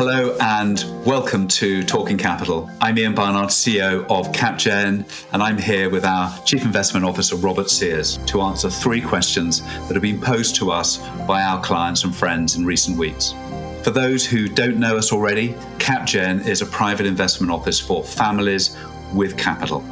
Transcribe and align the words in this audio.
Hello 0.00 0.34
and 0.40 0.82
welcome 1.04 1.46
to 1.48 1.82
Talking 1.82 2.16
Capital. 2.16 2.70
I'm 2.80 2.98
Ian 2.98 3.14
Barnard, 3.14 3.50
CEO 3.50 4.06
of 4.08 4.32
CapGen, 4.32 5.04
and 5.34 5.42
I'm 5.42 5.58
here 5.58 5.90
with 5.90 6.06
our 6.06 6.34
Chief 6.46 6.64
Investment 6.64 7.04
Officer, 7.04 7.36
Robert 7.36 7.68
Sears, 7.68 8.16
to 8.24 8.40
answer 8.40 8.70
three 8.70 9.02
questions 9.02 9.60
that 9.60 9.92
have 9.92 10.00
been 10.00 10.18
posed 10.18 10.56
to 10.56 10.70
us 10.70 11.06
by 11.26 11.42
our 11.42 11.62
clients 11.62 12.04
and 12.04 12.16
friends 12.16 12.56
in 12.56 12.64
recent 12.64 12.96
weeks. 12.96 13.34
For 13.82 13.90
those 13.90 14.24
who 14.24 14.48
don't 14.48 14.78
know 14.78 14.96
us 14.96 15.12
already, 15.12 15.50
CapGen 15.76 16.46
is 16.46 16.62
a 16.62 16.66
private 16.66 17.04
investment 17.04 17.52
office 17.52 17.78
for 17.78 18.02
families 18.02 18.78
with 19.12 19.36
capital. 19.36 19.84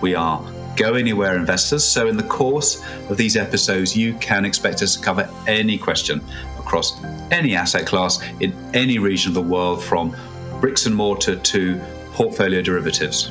We 0.00 0.14
are 0.14 0.40
go 0.78 0.94
anywhere 0.94 1.36
investors, 1.36 1.84
so 1.84 2.06
in 2.06 2.16
the 2.16 2.22
course 2.22 2.82
of 3.10 3.16
these 3.16 3.36
episodes, 3.36 3.96
you 3.96 4.14
can 4.14 4.44
expect 4.44 4.80
us 4.80 4.94
to 4.94 5.02
cover 5.02 5.28
any 5.46 5.76
question 5.76 6.20
across 6.58 7.02
any 7.30 7.56
asset 7.56 7.84
class 7.84 8.22
in 8.40 8.52
any 8.74 8.98
region 8.98 9.30
of 9.30 9.34
the 9.34 9.42
world, 9.42 9.82
from 9.82 10.16
bricks 10.60 10.86
and 10.86 10.94
mortar 10.94 11.36
to 11.36 11.80
portfolio 12.12 12.62
derivatives. 12.62 13.30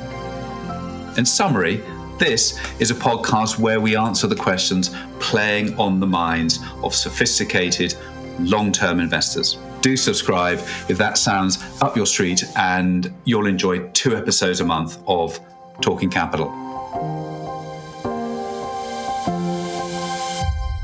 In 1.18 1.26
summary, 1.26 1.81
this 2.20 2.59
is 2.80 2.91
a 2.91 2.95
podcast 2.95 3.59
where 3.59 3.79
we 3.79 3.95
answer 3.95 4.27
the 4.27 4.35
questions 4.35 4.95
playing 5.20 5.77
on 5.79 5.99
the 5.99 6.07
minds 6.07 6.59
of 6.84 6.93
sophisticated 6.93 7.95
long 8.40 8.71
term 8.71 8.99
investors. 8.99 9.57
Do 9.82 9.95
subscribe 9.95 10.59
if 10.90 10.98
that 10.98 11.18
sounds 11.18 11.63
up 11.82 11.95
your 11.95 12.05
street, 12.05 12.43
and 12.57 13.13
you'll 13.26 13.48
enjoy 13.48 13.88
two 13.90 14.18
episodes 14.18 14.59
a 14.59 14.66
month 14.66 15.02
of 15.07 15.40
Talking 15.82 16.09
Capital. 16.09 16.66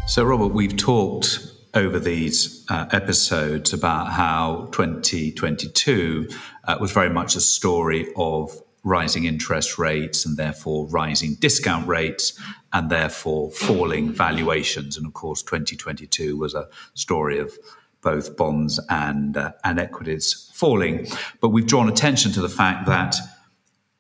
So, 0.06 0.24
Robert, 0.24 0.48
we've 0.54 0.76
talked 0.76 1.40
over 1.74 1.98
these 1.98 2.66
uh, 2.70 2.88
episodes 2.92 3.74
about 3.74 4.12
how 4.12 4.68
2022 4.74 6.28
uh, 6.66 6.78
was 6.80 6.92
very 6.92 7.10
much 7.10 7.36
a 7.36 7.42
story 7.42 8.12
of 8.18 8.52
rising 8.84 9.24
interest 9.24 9.80
rates 9.80 10.26
and 10.26 10.36
therefore 10.36 10.88
rising 10.90 11.36
discount 11.36 11.88
rates 11.88 12.38
and 12.74 12.90
therefore 12.90 13.50
falling 13.52 14.12
valuations. 14.12 14.98
And 14.98 15.08
of 15.08 15.14
course, 15.14 15.42
2022 15.42 16.38
was 16.38 16.54
a 16.54 16.68
story 16.94 17.40
of 17.40 17.58
both 18.02 18.36
bonds 18.36 18.80
and 18.90 19.38
uh, 19.38 19.54
and 19.64 19.80
equities 19.80 20.52
falling. 20.54 21.08
But 21.40 21.50
we've 21.50 21.66
drawn 21.66 21.88
attention 21.88 22.34
to 22.34 22.42
the 22.42 22.50
fact 22.50 22.86
that 22.88 23.16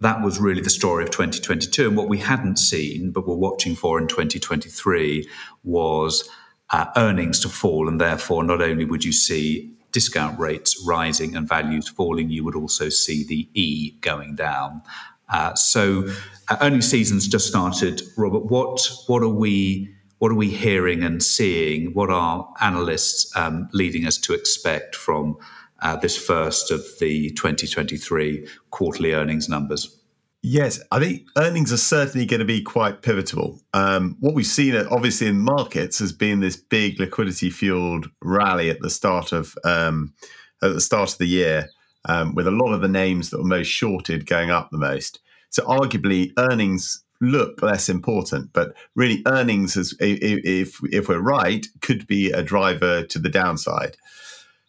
that 0.03 0.21
was 0.21 0.39
really 0.39 0.61
the 0.61 0.69
story 0.69 1.03
of 1.03 1.11
2022. 1.11 1.87
And 1.87 1.97
what 1.97 2.09
we 2.09 2.19
hadn't 2.19 2.59
seen, 2.59 3.11
but 3.11 3.27
were 3.27 3.35
watching 3.35 3.75
for 3.75 3.99
in 3.99 4.07
2023, 4.07 5.27
was 5.63 6.29
uh, 6.69 6.85
earnings 6.95 7.39
to 7.41 7.49
fall, 7.49 7.87
and 7.87 7.99
therefore 7.99 8.43
not 8.43 8.61
only 8.61 8.85
would 8.85 9.03
you 9.03 9.11
see 9.11 9.73
discount 9.91 10.37
rates 10.39 10.83
rising 10.85 11.35
and 11.35 11.47
values 11.47 11.87
falling, 11.87 12.29
you 12.29 12.43
would 12.43 12.55
also 12.55 12.89
see 12.89 13.23
the 13.23 13.47
E 13.53 13.91
going 14.01 14.35
down. 14.35 14.81
Uh, 15.29 15.53
so 15.55 16.07
uh, 16.49 16.57
earnings 16.61 16.89
season's 16.89 17.27
just 17.27 17.47
started. 17.47 18.01
Robert, 18.17 18.45
what 18.45 18.89
what 19.07 19.23
are 19.23 19.29
we 19.29 19.89
what 20.19 20.31
are 20.31 20.35
we 20.35 20.49
hearing 20.49 21.03
and 21.03 21.23
seeing? 21.23 21.93
What 21.93 22.09
are 22.09 22.47
analysts 22.61 23.35
um, 23.35 23.69
leading 23.73 24.05
us 24.05 24.17
to 24.19 24.33
expect 24.33 24.95
from 24.95 25.37
uh, 25.83 25.97
this 25.97 26.17
first 26.17 26.71
of 26.71 26.83
the 26.99 27.29
2023 27.31 28.47
quarterly 28.71 29.13
earnings 29.13 29.47
numbers? 29.47 29.99
Yes, 30.45 30.81
I 30.91 30.99
think 30.99 31.27
earnings 31.37 31.71
are 31.71 31.77
certainly 31.77 32.25
going 32.25 32.39
to 32.39 32.45
be 32.45 32.61
quite 32.61 33.01
pivotal. 33.01 33.61
Um, 33.73 34.17
what 34.19 34.33
we've 34.33 34.45
seen, 34.45 34.75
obviously, 34.75 35.27
in 35.27 35.39
markets 35.39 35.99
has 35.99 36.11
been 36.11 36.41
this 36.41 36.57
big 36.57 36.99
liquidity-fueled 36.99 38.09
rally 38.21 38.69
at 38.69 38.81
the 38.81 38.89
start 38.89 39.31
of 39.31 39.55
um, 39.63 40.13
at 40.61 40.73
the 40.73 40.81
start 40.81 41.13
of 41.13 41.17
the 41.17 41.27
year, 41.27 41.69
um, 42.05 42.35
with 42.35 42.47
a 42.47 42.51
lot 42.51 42.73
of 42.73 42.81
the 42.81 42.89
names 42.89 43.29
that 43.29 43.37
were 43.37 43.45
most 43.45 43.67
shorted 43.67 44.25
going 44.25 44.51
up 44.51 44.69
the 44.69 44.77
most. 44.77 45.21
So, 45.49 45.63
arguably, 45.63 46.33
earnings 46.37 47.05
look 47.21 47.61
less 47.61 47.87
important, 47.87 48.51
but 48.51 48.75
really, 48.95 49.21
earnings, 49.25 49.77
as 49.77 49.93
if 50.01 50.81
if 50.83 51.07
we're 51.07 51.19
right, 51.19 51.65
could 51.79 52.05
be 52.05 52.31
a 52.31 52.43
driver 52.43 53.03
to 53.03 53.17
the 53.17 53.29
downside. 53.29 53.95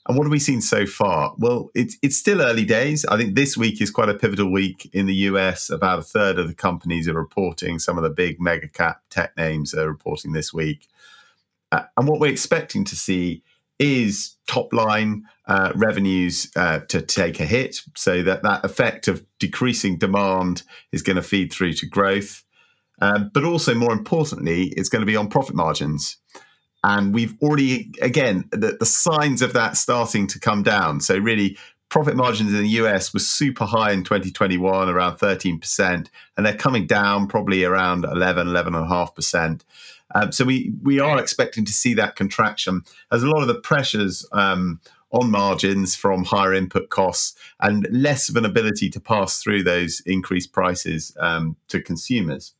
And 0.06 0.18
what 0.18 0.24
have 0.24 0.32
we 0.32 0.38
seen 0.38 0.60
so 0.60 0.84
far? 0.84 1.34
Well, 1.38 1.70
it's 1.74 1.96
it's 2.02 2.16
still 2.16 2.42
early 2.42 2.64
days. 2.64 3.06
I 3.06 3.16
think 3.16 3.34
this 3.34 3.56
week 3.56 3.80
is 3.80 3.90
quite 3.90 4.10
a 4.10 4.14
pivotal 4.14 4.52
week 4.52 4.90
in 4.92 5.06
the 5.06 5.14
US. 5.14 5.70
About 5.70 5.98
a 5.98 6.02
third 6.02 6.38
of 6.38 6.46
the 6.46 6.54
companies 6.54 7.08
are 7.08 7.14
reporting. 7.14 7.78
Some 7.78 7.96
of 7.96 8.04
the 8.04 8.10
big 8.10 8.38
mega 8.38 8.68
cap 8.68 9.00
tech 9.08 9.34
names 9.36 9.72
are 9.72 9.88
reporting 9.88 10.32
this 10.32 10.52
week. 10.52 10.88
Uh, 11.72 11.84
and 11.96 12.06
what 12.06 12.20
we're 12.20 12.30
expecting 12.30 12.84
to 12.84 12.96
see 12.96 13.42
is 13.78 14.36
top 14.46 14.72
line 14.72 15.24
uh, 15.46 15.72
revenues 15.74 16.50
uh, 16.54 16.80
to 16.80 17.00
take 17.00 17.40
a 17.40 17.46
hit. 17.46 17.80
So 17.96 18.22
that 18.22 18.42
that 18.42 18.64
effect 18.64 19.08
of 19.08 19.24
decreasing 19.38 19.96
demand 19.96 20.62
is 20.92 21.02
going 21.02 21.16
to 21.16 21.22
feed 21.22 21.50
through 21.50 21.72
to 21.74 21.86
growth. 21.86 22.44
Um, 23.00 23.30
but 23.32 23.42
also, 23.42 23.74
more 23.74 23.92
importantly, 23.92 24.66
it's 24.76 24.88
going 24.88 25.00
to 25.00 25.06
be 25.06 25.16
on 25.16 25.28
profit 25.28 25.56
margins 25.56 26.18
and 26.84 27.14
we've 27.14 27.34
already 27.42 27.90
again 28.02 28.44
the, 28.50 28.76
the 28.78 28.86
signs 28.86 29.42
of 29.42 29.54
that 29.54 29.76
starting 29.76 30.26
to 30.28 30.38
come 30.38 30.62
down. 30.62 31.00
So 31.00 31.16
really 31.18 31.56
profit 31.88 32.14
margins 32.14 32.52
in 32.52 32.62
the 32.62 32.68
US 32.80 33.12
was 33.12 33.28
super 33.28 33.64
high 33.64 33.92
in 33.92 34.04
2021 34.04 34.88
around 34.88 35.16
13% 35.16 36.08
and 36.36 36.46
they're 36.46 36.56
coming 36.56 36.86
down 36.86 37.26
probably 37.26 37.64
around 37.64 38.04
11 38.04 38.48
11.5% 38.48 39.62
um, 40.14 40.32
so 40.32 40.44
we 40.44 40.72
we 40.82 41.00
are 41.00 41.18
expecting 41.18 41.64
to 41.64 41.72
see 41.72 41.94
that 41.94 42.16
contraction 42.16 42.82
as 43.10 43.22
a 43.22 43.28
lot 43.28 43.40
of 43.40 43.48
the 43.48 43.60
pressures 43.60 44.26
um, 44.32 44.80
on 45.10 45.30
margins 45.30 45.94
from 45.94 46.24
higher 46.24 46.52
input 46.52 46.90
costs 46.90 47.34
and 47.60 47.86
less 47.90 48.28
of 48.28 48.36
an 48.36 48.44
ability 48.44 48.90
to 48.90 49.00
pass 49.00 49.42
through 49.42 49.62
those 49.62 50.02
increased 50.04 50.52
prices 50.52 51.16
um, 51.20 51.56
to 51.68 51.80
consumers. 51.80 52.54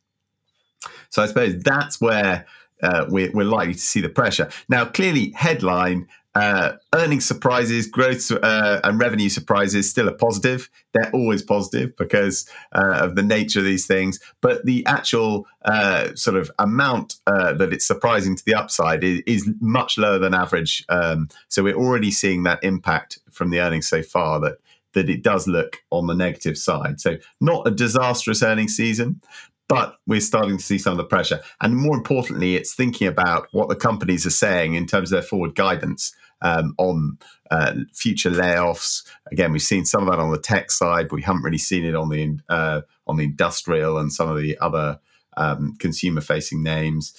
So 1.09 1.23
i 1.23 1.25
suppose 1.25 1.61
that's 1.61 1.99
where 1.99 2.45
uh, 2.83 3.05
we're, 3.09 3.31
we're, 3.33 3.43
likely 3.43 3.73
to 3.73 3.79
see 3.79 4.01
the 4.01 4.09
pressure. 4.09 4.49
Now, 4.69 4.85
clearly, 4.85 5.31
headline 5.31 6.07
uh, 6.35 6.73
earnings 6.93 7.25
surprises, 7.25 7.87
growth 7.87 8.29
uh, 8.29 8.81
and 8.83 8.99
revenue 8.99 9.29
surprises 9.29 9.89
still 9.89 10.09
a 10.09 10.13
positive. 10.13 10.69
They're 10.93 11.11
always 11.11 11.41
positive 11.41 11.95
because 11.95 12.49
uh, 12.73 12.99
of 13.01 13.15
the 13.15 13.23
nature 13.23 13.59
of 13.59 13.65
these 13.65 13.87
things. 13.87 14.19
But 14.41 14.65
the 14.65 14.85
actual 14.85 15.47
uh, 15.63 16.13
sort 16.15 16.35
of 16.35 16.51
amount 16.59 17.15
uh, 17.25 17.53
that 17.53 17.71
it's 17.71 17.85
surprising 17.85 18.35
to 18.35 18.43
the 18.45 18.53
upside 18.53 19.03
is, 19.03 19.21
is 19.25 19.49
much 19.61 19.97
lower 19.97 20.19
than 20.19 20.33
average. 20.33 20.83
Um, 20.89 21.29
so 21.47 21.63
we're 21.63 21.77
already 21.77 22.11
seeing 22.11 22.43
that 22.43 22.63
impact 22.63 23.19
from 23.31 23.49
the 23.49 23.61
earnings 23.61 23.87
so 23.87 24.03
far 24.03 24.39
that 24.41 24.57
that 24.91 25.09
it 25.09 25.21
does 25.21 25.45
look 25.45 25.83
on 25.91 26.07
the 26.07 26.15
negative 26.15 26.57
side. 26.57 27.01
So 27.01 27.17
not 27.41 27.67
a 27.67 27.71
disastrous 27.71 28.41
earnings 28.41 28.77
season, 28.77 29.21
but 29.67 29.97
we're 30.05 30.19
starting 30.21 30.57
to 30.57 30.63
see 30.63 30.77
some 30.77 30.91
of 30.91 30.97
the 30.97 31.03
pressure. 31.03 31.41
And 31.61 31.75
more 31.75 31.95
importantly, 31.95 32.55
it's 32.55 32.73
thinking 32.73 33.07
about 33.07 33.47
what 33.51 33.69
the 33.69 33.75
companies 33.75 34.25
are 34.25 34.31
saying 34.31 34.75
in 34.75 34.85
terms 34.85 35.11
of 35.11 35.15
their 35.17 35.27
forward 35.27 35.55
guidance 35.55 36.15
um, 36.41 36.75
on 36.77 37.17
uh, 37.49 37.73
future 37.93 38.29
layoffs. 38.29 39.03
Again, 39.31 39.51
we've 39.51 39.61
seen 39.61 39.85
some 39.85 40.03
of 40.03 40.09
that 40.09 40.21
on 40.21 40.31
the 40.31 40.37
tech 40.37 40.71
side, 40.71 41.07
but 41.09 41.15
we 41.15 41.23
haven't 41.23 41.43
really 41.43 41.57
seen 41.57 41.85
it 41.85 41.95
on 41.95 42.09
the 42.09 42.37
uh, 42.49 42.81
on 43.07 43.17
the 43.17 43.23
industrial 43.23 43.97
and 43.97 44.11
some 44.11 44.29
of 44.29 44.37
the 44.37 44.57
other 44.59 44.99
um, 45.37 45.75
consumer-facing 45.79 46.61
names. 46.63 47.13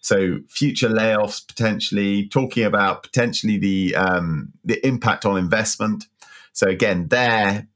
So, 0.00 0.38
future 0.48 0.88
layoffs 0.88 1.46
potentially. 1.46 2.28
Talking 2.28 2.64
about 2.64 3.02
potentially 3.02 3.58
the 3.58 3.96
um, 3.96 4.52
the 4.64 4.84
impact 4.86 5.24
on 5.26 5.36
investment. 5.36 6.06
So, 6.52 6.68
again, 6.68 7.08
there 7.08 7.66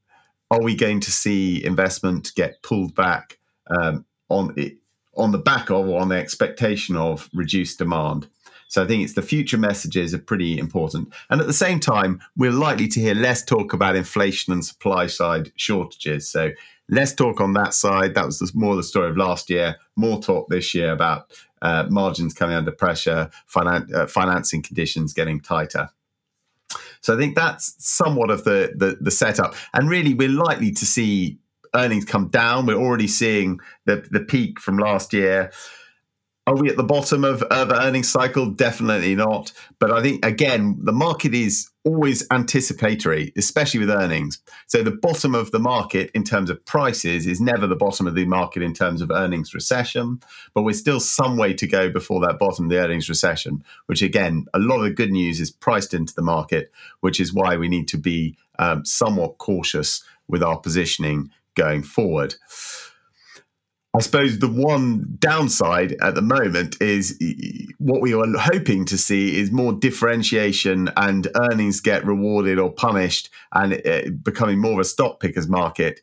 are 0.50 0.62
we 0.62 0.76
going 0.76 1.00
to 1.00 1.10
see 1.10 1.64
investment 1.64 2.32
get 2.34 2.62
pulled 2.62 2.94
back? 2.94 3.38
Um, 3.68 4.04
on 4.28 4.54
it, 4.56 4.78
on 5.16 5.32
the 5.32 5.38
back 5.38 5.70
of 5.70 5.88
or 5.88 6.00
on 6.00 6.08
the 6.08 6.16
expectation 6.16 6.96
of 6.96 7.28
reduced 7.32 7.78
demand. 7.78 8.28
So 8.68 8.82
I 8.82 8.86
think 8.86 9.04
it's 9.04 9.12
the 9.12 9.22
future 9.22 9.58
messages 9.58 10.14
are 10.14 10.18
pretty 10.18 10.58
important. 10.58 11.12
And 11.30 11.40
at 11.40 11.46
the 11.46 11.52
same 11.52 11.78
time, 11.78 12.20
we're 12.36 12.50
likely 12.50 12.88
to 12.88 13.00
hear 13.00 13.14
less 13.14 13.44
talk 13.44 13.72
about 13.72 13.94
inflation 13.94 14.52
and 14.52 14.64
supply 14.64 15.06
side 15.06 15.52
shortages. 15.54 16.28
So 16.28 16.50
less 16.88 17.14
talk 17.14 17.40
on 17.40 17.52
that 17.52 17.74
side. 17.74 18.14
That 18.14 18.26
was 18.26 18.54
more 18.54 18.74
the 18.74 18.82
story 18.82 19.10
of 19.10 19.16
last 19.16 19.48
year. 19.48 19.76
More 19.94 20.20
talk 20.20 20.48
this 20.48 20.74
year 20.74 20.90
about 20.90 21.30
uh, 21.62 21.86
margins 21.88 22.34
coming 22.34 22.56
under 22.56 22.72
pressure, 22.72 23.30
finan- 23.48 23.92
uh, 23.94 24.06
financing 24.06 24.62
conditions 24.62 25.12
getting 25.12 25.40
tighter. 25.40 25.90
So 27.00 27.14
I 27.14 27.18
think 27.18 27.36
that's 27.36 27.76
somewhat 27.78 28.30
of 28.30 28.44
the, 28.44 28.72
the, 28.74 28.98
the 29.00 29.10
setup. 29.10 29.54
And 29.72 29.88
really, 29.88 30.14
we're 30.14 30.28
likely 30.28 30.72
to 30.72 30.86
see 30.86 31.38
earnings 31.74 32.04
come 32.04 32.28
down. 32.28 32.66
We're 32.66 32.74
already 32.74 33.08
seeing 33.08 33.60
the, 33.84 34.06
the 34.10 34.20
peak 34.20 34.60
from 34.60 34.78
last 34.78 35.12
year. 35.12 35.50
Are 36.46 36.56
we 36.56 36.68
at 36.68 36.76
the 36.76 36.84
bottom 36.84 37.24
of, 37.24 37.42
of 37.44 37.70
the 37.70 37.82
earnings 37.82 38.10
cycle? 38.10 38.50
Definitely 38.50 39.14
not. 39.14 39.50
But 39.78 39.90
I 39.90 40.02
think 40.02 40.24
again, 40.24 40.76
the 40.82 40.92
market 40.92 41.34
is 41.34 41.70
always 41.84 42.26
anticipatory, 42.30 43.32
especially 43.36 43.80
with 43.80 43.88
earnings. 43.88 44.40
So 44.66 44.82
the 44.82 44.90
bottom 44.90 45.34
of 45.34 45.52
the 45.52 45.58
market 45.58 46.10
in 46.14 46.22
terms 46.22 46.50
of 46.50 46.62
prices 46.66 47.26
is 47.26 47.40
never 47.40 47.66
the 47.66 47.76
bottom 47.76 48.06
of 48.06 48.14
the 48.14 48.26
market 48.26 48.62
in 48.62 48.74
terms 48.74 49.00
of 49.00 49.10
earnings 49.10 49.54
recession, 49.54 50.20
but 50.54 50.62
we're 50.62 50.74
still 50.74 51.00
some 51.00 51.38
way 51.38 51.54
to 51.54 51.66
go 51.66 51.90
before 51.90 52.20
that 52.20 52.38
bottom 52.38 52.68
the 52.68 52.78
earnings 52.78 53.08
recession, 53.08 53.64
which 53.86 54.02
again, 54.02 54.44
a 54.52 54.58
lot 54.58 54.78
of 54.78 54.84
the 54.84 54.90
good 54.90 55.12
news 55.12 55.40
is 55.40 55.50
priced 55.50 55.94
into 55.94 56.14
the 56.14 56.22
market, 56.22 56.70
which 57.00 57.20
is 57.20 57.32
why 57.32 57.56
we 57.56 57.68
need 57.68 57.88
to 57.88 57.98
be 57.98 58.36
um, 58.58 58.84
somewhat 58.84 59.38
cautious 59.38 60.04
with 60.28 60.42
our 60.42 60.58
positioning 60.58 61.30
going 61.54 61.82
forward. 61.82 62.34
I 63.96 64.00
suppose 64.00 64.40
the 64.40 64.48
one 64.48 65.16
downside 65.20 65.96
at 66.02 66.16
the 66.16 66.22
moment 66.22 66.82
is 66.82 67.16
what 67.78 68.02
we 68.02 68.12
are 68.12 68.26
hoping 68.36 68.84
to 68.86 68.98
see 68.98 69.38
is 69.38 69.52
more 69.52 69.72
differentiation 69.72 70.90
and 70.96 71.28
earnings 71.36 71.80
get 71.80 72.04
rewarded 72.04 72.58
or 72.58 72.72
punished 72.72 73.30
and 73.52 73.80
becoming 74.24 74.60
more 74.60 74.72
of 74.72 74.78
a 74.80 74.84
stock 74.84 75.20
pickers 75.20 75.48
market. 75.48 76.00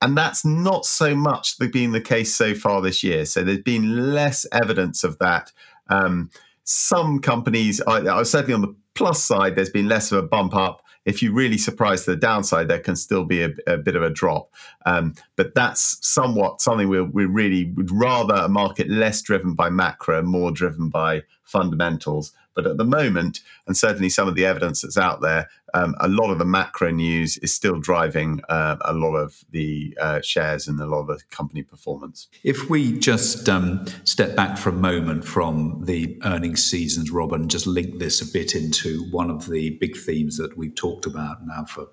And 0.00 0.18
that's 0.18 0.44
not 0.44 0.84
so 0.84 1.14
much 1.14 1.58
been 1.58 1.92
the 1.92 2.00
case 2.00 2.34
so 2.34 2.56
far 2.56 2.82
this 2.82 3.04
year. 3.04 3.24
So 3.24 3.44
there's 3.44 3.58
been 3.58 4.12
less 4.12 4.44
evidence 4.50 5.04
of 5.04 5.16
that. 5.20 5.52
Um, 5.88 6.28
some 6.64 7.20
companies, 7.20 7.80
I, 7.82 7.98
I 7.98 8.24
certainly 8.24 8.54
on 8.54 8.62
the 8.62 8.74
plus 8.94 9.22
side, 9.22 9.54
there's 9.54 9.70
been 9.70 9.88
less 9.88 10.10
of 10.10 10.18
a 10.18 10.26
bump 10.26 10.56
up 10.56 10.82
if 11.04 11.22
you 11.22 11.32
really 11.32 11.58
surprise 11.58 12.04
the 12.04 12.16
downside, 12.16 12.68
there 12.68 12.78
can 12.78 12.96
still 12.96 13.24
be 13.24 13.42
a, 13.42 13.50
a 13.66 13.76
bit 13.76 13.96
of 13.96 14.02
a 14.02 14.10
drop. 14.10 14.52
Um, 14.86 15.14
but 15.36 15.54
that's 15.54 15.98
somewhat 16.06 16.60
something 16.60 16.88
we 16.88 17.00
we 17.00 17.24
really 17.24 17.72
would 17.72 17.90
rather 17.90 18.34
a 18.34 18.48
market 18.48 18.88
less 18.88 19.22
driven 19.22 19.54
by 19.54 19.70
macro, 19.70 20.22
more 20.22 20.50
driven 20.50 20.88
by 20.88 21.22
fundamentals. 21.52 22.32
But 22.54 22.66
at 22.66 22.76
the 22.76 22.84
moment, 22.84 23.40
and 23.66 23.76
certainly 23.76 24.08
some 24.08 24.28
of 24.28 24.34
the 24.34 24.44
evidence 24.44 24.82
that's 24.82 24.98
out 24.98 25.22
there, 25.22 25.48
um, 25.74 25.94
a 26.00 26.08
lot 26.08 26.30
of 26.30 26.38
the 26.38 26.44
macro 26.44 26.90
news 26.90 27.38
is 27.38 27.54
still 27.54 27.78
driving 27.78 28.42
uh, 28.48 28.76
a 28.82 28.92
lot 28.92 29.14
of 29.14 29.42
the 29.50 29.96
uh, 30.00 30.20
shares 30.20 30.68
and 30.68 30.78
a 30.80 30.86
lot 30.86 31.00
of 31.00 31.06
the 31.06 31.24
company 31.30 31.62
performance. 31.62 32.28
If 32.44 32.68
we 32.68 32.98
just 32.98 33.48
um, 33.48 33.86
step 34.04 34.36
back 34.36 34.58
for 34.58 34.68
a 34.68 34.74
moment 34.74 35.24
from 35.24 35.84
the 35.84 36.20
earnings 36.24 36.62
seasons, 36.62 37.10
Robert, 37.10 37.46
just 37.46 37.66
link 37.66 37.98
this 37.98 38.20
a 38.20 38.30
bit 38.30 38.54
into 38.54 39.04
one 39.10 39.30
of 39.30 39.48
the 39.48 39.70
big 39.80 39.96
themes 39.96 40.36
that 40.36 40.56
we've 40.56 40.74
talked 40.74 41.06
about 41.06 41.46
now 41.46 41.64
for 41.64 41.88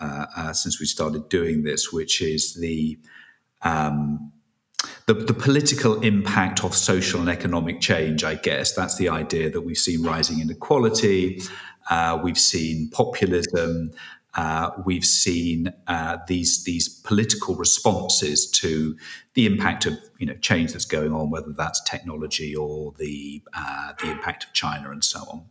uh, 0.00 0.26
uh 0.36 0.52
since 0.52 0.78
we 0.78 0.86
started 0.86 1.28
doing 1.28 1.64
this, 1.64 1.92
which 1.92 2.22
is 2.22 2.54
the 2.54 2.96
um, 3.62 4.32
the, 5.08 5.14
the, 5.14 5.32
political 5.32 5.98
impact 6.02 6.62
of 6.62 6.74
social 6.74 7.18
and 7.18 7.30
economic 7.30 7.80
change, 7.80 8.24
I 8.24 8.34
guess. 8.34 8.74
That's 8.74 8.98
the 8.98 9.08
idea 9.08 9.48
that 9.48 9.62
we've 9.62 9.78
seen 9.78 10.02
rising 10.02 10.40
inequality, 10.40 11.40
uh, 11.88 12.20
we've 12.22 12.38
seen 12.38 12.90
populism, 12.90 13.90
uh, 14.34 14.70
we've 14.84 15.06
seen 15.06 15.72
uh, 15.86 16.18
these 16.28 16.62
these 16.64 16.90
political 17.00 17.56
responses 17.56 18.50
to 18.50 18.96
the 19.32 19.46
impact 19.46 19.86
of 19.86 19.94
you 20.18 20.26
know 20.26 20.36
change 20.42 20.72
that's 20.72 20.84
going 20.84 21.14
on, 21.14 21.30
whether 21.30 21.52
that's 21.52 21.82
technology 21.84 22.54
or 22.54 22.92
the 22.98 23.42
uh, 23.54 23.94
the 24.02 24.10
impact 24.10 24.44
of 24.44 24.52
China 24.52 24.90
and 24.90 25.02
so 25.02 25.20
on. 25.20 25.46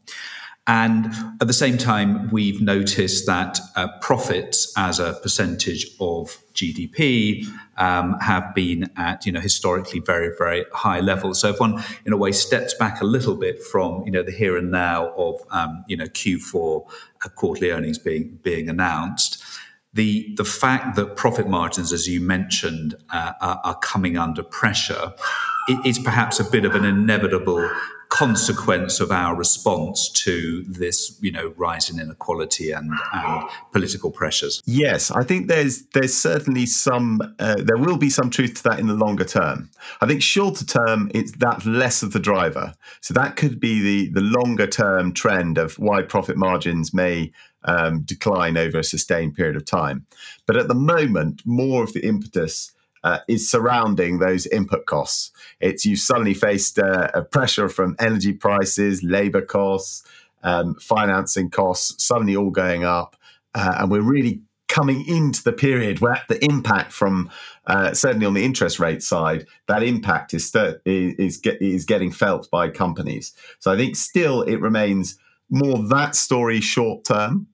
And 0.67 1.05
at 1.39 1.47
the 1.47 1.53
same 1.53 1.77
time, 1.77 2.29
we've 2.29 2.61
noticed 2.61 3.25
that 3.25 3.59
uh, 3.77 3.87
profits 4.01 4.73
as 4.77 4.99
a 4.99 5.13
percentage 5.23 5.87
of 6.01 6.37
GDP 6.53 7.45
um, 7.77 8.17
have 8.19 8.53
been 8.53 8.91
at 8.97 9.25
you 9.25 9.31
know 9.31 9.39
historically 9.39 10.01
very 10.01 10.35
very 10.37 10.65
high 10.73 10.99
levels. 10.99 11.39
So 11.39 11.49
if 11.49 11.59
one 11.59 11.81
in 12.05 12.11
a 12.11 12.17
way 12.17 12.33
steps 12.33 12.73
back 12.73 12.99
a 12.99 13.05
little 13.05 13.35
bit 13.35 13.63
from 13.63 14.03
you 14.05 14.11
know 14.11 14.23
the 14.23 14.31
here 14.31 14.57
and 14.57 14.69
now 14.69 15.13
of 15.15 15.39
um, 15.51 15.85
you 15.87 15.95
know 15.95 16.05
Q4 16.05 16.85
uh, 17.23 17.29
quarterly 17.29 17.71
earnings 17.71 17.97
being 17.97 18.39
being 18.43 18.69
announced. 18.69 19.41
The, 19.93 20.31
the 20.35 20.45
fact 20.45 20.95
that 20.97 21.15
profit 21.15 21.47
margins, 21.47 21.91
as 21.91 22.07
you 22.07 22.21
mentioned, 22.21 22.93
uh, 23.09 23.33
are, 23.41 23.59
are 23.63 23.79
coming 23.79 24.15
under 24.15 24.43
pressure 24.43 25.13
is 25.85 25.97
perhaps 25.97 26.39
a 26.39 26.43
bit 26.43 26.65
of 26.65 26.75
an 26.75 26.85
inevitable 26.85 27.67
consequence 28.17 28.99
of 28.99 29.11
our 29.11 29.35
response 29.35 30.09
to 30.09 30.63
this, 30.63 31.17
you 31.21 31.31
know, 31.31 31.53
rise 31.55 31.89
in 31.89 31.99
inequality 31.99 32.71
and, 32.71 32.91
and 33.13 33.49
political 33.71 34.09
pressures. 34.09 34.63
Yes, 34.65 35.11
I 35.11 35.23
think 35.23 35.47
there's 35.47 35.83
there's 35.93 36.15
certainly 36.15 36.65
some 36.65 37.21
uh, 37.37 37.57
there 37.63 37.77
will 37.77 37.97
be 37.97 38.09
some 38.09 38.29
truth 38.31 38.55
to 38.55 38.63
that 38.63 38.79
in 38.79 38.87
the 38.87 38.95
longer 38.95 39.25
term. 39.25 39.69
I 40.01 40.07
think 40.07 40.23
shorter 40.23 40.65
term, 40.65 41.11
it's 41.13 41.33
that 41.33 41.65
less 41.65 42.01
of 42.01 42.11
the 42.11 42.19
driver. 42.19 42.73
So 43.01 43.13
that 43.13 43.35
could 43.35 43.59
be 43.59 43.81
the 43.81 44.09
the 44.19 44.21
longer 44.21 44.65
term 44.67 45.13
trend 45.13 45.59
of 45.59 45.77
why 45.77 46.01
profit 46.01 46.37
margins 46.37 46.93
may 46.93 47.31
um, 47.65 48.01
decline 48.01 48.57
over 48.57 48.79
a 48.79 48.83
sustained 48.83 49.35
period 49.35 49.55
of 49.55 49.65
time. 49.65 50.07
But 50.47 50.57
at 50.57 50.67
the 50.67 50.75
moment, 50.75 51.43
more 51.45 51.83
of 51.83 51.93
the 51.93 52.05
impetus 52.05 52.71
uh, 53.03 53.19
is 53.27 53.49
surrounding 53.49 54.19
those 54.19 54.45
input 54.47 54.85
costs. 54.85 55.31
It's 55.59 55.85
you 55.85 55.95
suddenly 55.95 56.33
faced 56.33 56.79
uh, 56.79 57.09
a 57.13 57.23
pressure 57.23 57.69
from 57.69 57.95
energy 57.99 58.33
prices, 58.33 59.03
labor 59.03 59.41
costs, 59.41 60.03
um, 60.44 60.75
financing 60.75 61.49
costs, 61.49 62.03
suddenly 62.03 62.35
all 62.35 62.51
going 62.51 62.83
up, 62.83 63.15
uh, 63.55 63.75
and 63.79 63.91
we're 63.91 64.01
really 64.01 64.41
coming 64.67 65.05
into 65.07 65.44
the 65.44 65.53
period 65.53 66.01
where 66.01 66.21
the 66.27 66.44
impact 66.44 66.91
from 66.91 67.29
uh, 67.67 67.94
certainly 67.94 68.25
on 68.25 68.33
the 68.33 68.44
interest 68.44 68.79
rate 68.79 69.03
side, 69.03 69.45
that 69.67 69.83
impact 69.83 70.33
is 70.33 70.50
st- 70.50 70.77
is 70.85 71.38
get, 71.38 71.61
is 71.61 71.85
getting 71.85 72.11
felt 72.11 72.50
by 72.50 72.69
companies. 72.69 73.33
So 73.59 73.71
I 73.71 73.77
think 73.77 73.95
still 73.95 74.41
it 74.43 74.61
remains 74.61 75.17
more 75.50 75.77
that 75.89 76.15
story 76.15 76.61
short 76.61 77.05
term. 77.05 77.47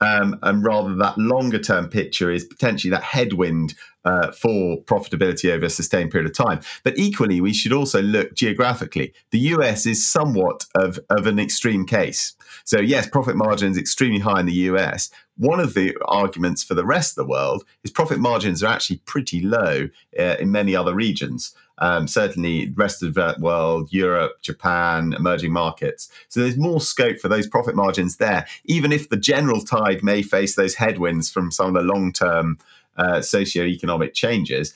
Um, 0.00 0.38
and 0.42 0.64
rather 0.64 0.94
that 0.94 1.18
longer 1.18 1.58
term 1.58 1.88
picture 1.88 2.30
is 2.30 2.44
potentially 2.44 2.90
that 2.90 3.02
headwind 3.02 3.74
uh, 4.04 4.30
for 4.32 4.80
profitability 4.84 5.50
over 5.50 5.66
a 5.66 5.70
sustained 5.70 6.10
period 6.10 6.30
of 6.30 6.36
time. 6.36 6.60
But 6.84 6.96
equally, 6.96 7.40
we 7.40 7.52
should 7.52 7.72
also 7.72 8.00
look 8.00 8.34
geographically. 8.34 9.12
The 9.32 9.40
US 9.40 9.86
is 9.86 10.06
somewhat 10.06 10.64
of, 10.74 10.98
of 11.10 11.26
an 11.26 11.38
extreme 11.38 11.84
case. 11.84 12.34
So, 12.64 12.80
yes, 12.80 13.08
profit 13.08 13.36
margins 13.36 13.76
extremely 13.76 14.20
high 14.20 14.40
in 14.40 14.46
the 14.46 14.52
US. 14.70 15.10
One 15.36 15.60
of 15.60 15.74
the 15.74 15.96
arguments 16.06 16.64
for 16.64 16.74
the 16.74 16.86
rest 16.86 17.18
of 17.18 17.26
the 17.26 17.30
world 17.30 17.64
is 17.84 17.90
profit 17.90 18.18
margins 18.18 18.62
are 18.62 18.72
actually 18.72 18.98
pretty 18.98 19.40
low 19.40 19.88
uh, 20.18 20.36
in 20.40 20.50
many 20.50 20.74
other 20.74 20.94
regions. 20.94 21.54
Um, 21.80 22.08
certainly, 22.08 22.72
rest 22.74 23.02
of 23.02 23.14
the 23.14 23.36
world, 23.38 23.92
Europe, 23.92 24.42
Japan, 24.42 25.12
emerging 25.12 25.52
markets. 25.52 26.10
So 26.28 26.40
there's 26.40 26.56
more 26.56 26.80
scope 26.80 27.18
for 27.18 27.28
those 27.28 27.46
profit 27.46 27.76
margins 27.76 28.16
there, 28.16 28.46
even 28.64 28.92
if 28.92 29.08
the 29.08 29.16
general 29.16 29.60
tide 29.60 30.02
may 30.02 30.22
face 30.22 30.56
those 30.56 30.74
headwinds 30.74 31.30
from 31.30 31.50
some 31.50 31.68
of 31.68 31.74
the 31.74 31.92
long 31.92 32.12
term 32.12 32.58
uh, 32.96 33.22
socio-economic 33.22 34.12
changes, 34.12 34.74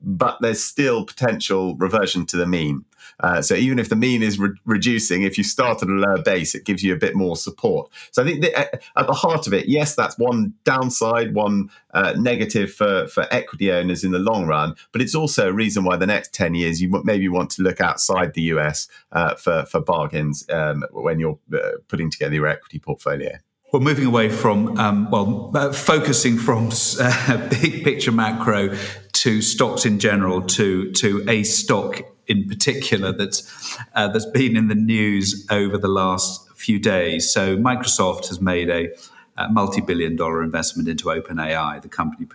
but 0.00 0.38
there's 0.40 0.62
still 0.62 1.04
potential 1.04 1.74
reversion 1.76 2.26
to 2.26 2.36
the 2.36 2.46
mean. 2.46 2.84
Uh, 3.20 3.40
so 3.42 3.54
even 3.54 3.78
if 3.78 3.88
the 3.88 3.96
mean 3.96 4.22
is 4.22 4.38
re- 4.38 4.50
reducing, 4.64 5.22
if 5.22 5.38
you 5.38 5.44
start 5.44 5.82
at 5.82 5.88
a 5.88 5.92
lower 5.92 6.22
base, 6.22 6.54
it 6.54 6.64
gives 6.64 6.82
you 6.82 6.92
a 6.92 6.96
bit 6.96 7.14
more 7.14 7.36
support. 7.36 7.90
So 8.10 8.22
I 8.22 8.26
think 8.26 8.44
uh, 8.44 8.66
at 8.96 9.06
the 9.06 9.12
heart 9.12 9.46
of 9.46 9.54
it, 9.54 9.68
yes, 9.68 9.94
that's 9.94 10.18
one 10.18 10.54
downside, 10.64 11.34
one 11.34 11.70
uh, 11.92 12.14
negative 12.16 12.72
for, 12.72 13.06
for 13.08 13.26
equity 13.30 13.70
owners 13.70 14.04
in 14.04 14.12
the 14.12 14.18
long 14.18 14.46
run, 14.46 14.74
but 14.92 15.00
it's 15.00 15.14
also 15.14 15.48
a 15.48 15.52
reason 15.52 15.84
why 15.84 15.96
the 15.96 16.06
next 16.06 16.34
10 16.34 16.54
years 16.54 16.82
you 16.82 17.02
maybe 17.04 17.28
want 17.28 17.50
to 17.50 17.62
look 17.62 17.80
outside 17.80 18.34
the 18.34 18.42
US 18.42 18.88
uh, 19.12 19.34
for, 19.34 19.64
for 19.66 19.80
bargains 19.80 20.44
um, 20.50 20.84
when 20.92 21.18
you're 21.18 21.38
uh, 21.54 21.78
putting 21.88 22.10
together 22.10 22.34
your 22.34 22.46
equity 22.46 22.78
portfolio. 22.78 23.38
Well, 23.72 23.82
moving 23.82 24.06
away 24.06 24.28
from, 24.28 24.78
um, 24.78 25.10
well, 25.10 25.50
uh, 25.52 25.72
focusing 25.72 26.38
from 26.38 26.70
uh, 27.00 27.48
big 27.48 27.82
picture 27.82 28.12
macro 28.12 28.76
to 29.14 29.42
stocks 29.42 29.84
in 29.84 29.98
general, 29.98 30.42
to 30.42 30.92
to 30.92 31.24
a 31.28 31.42
stock 31.42 32.00
in 32.26 32.48
particular 32.48 33.12
that's 33.12 33.78
uh, 33.94 34.08
that's 34.08 34.26
been 34.26 34.56
in 34.56 34.68
the 34.68 34.74
news 34.74 35.46
over 35.50 35.78
the 35.78 35.88
last 35.88 36.50
few 36.54 36.78
days. 36.78 37.30
So 37.30 37.56
Microsoft 37.56 38.28
has 38.28 38.40
made 38.40 38.70
a, 38.70 38.88
a 39.36 39.48
multi-billion 39.50 40.16
dollar 40.16 40.42
investment 40.42 40.88
into 40.88 41.06
OpenAI, 41.06 41.82
the 41.82 41.88
company 41.88 42.26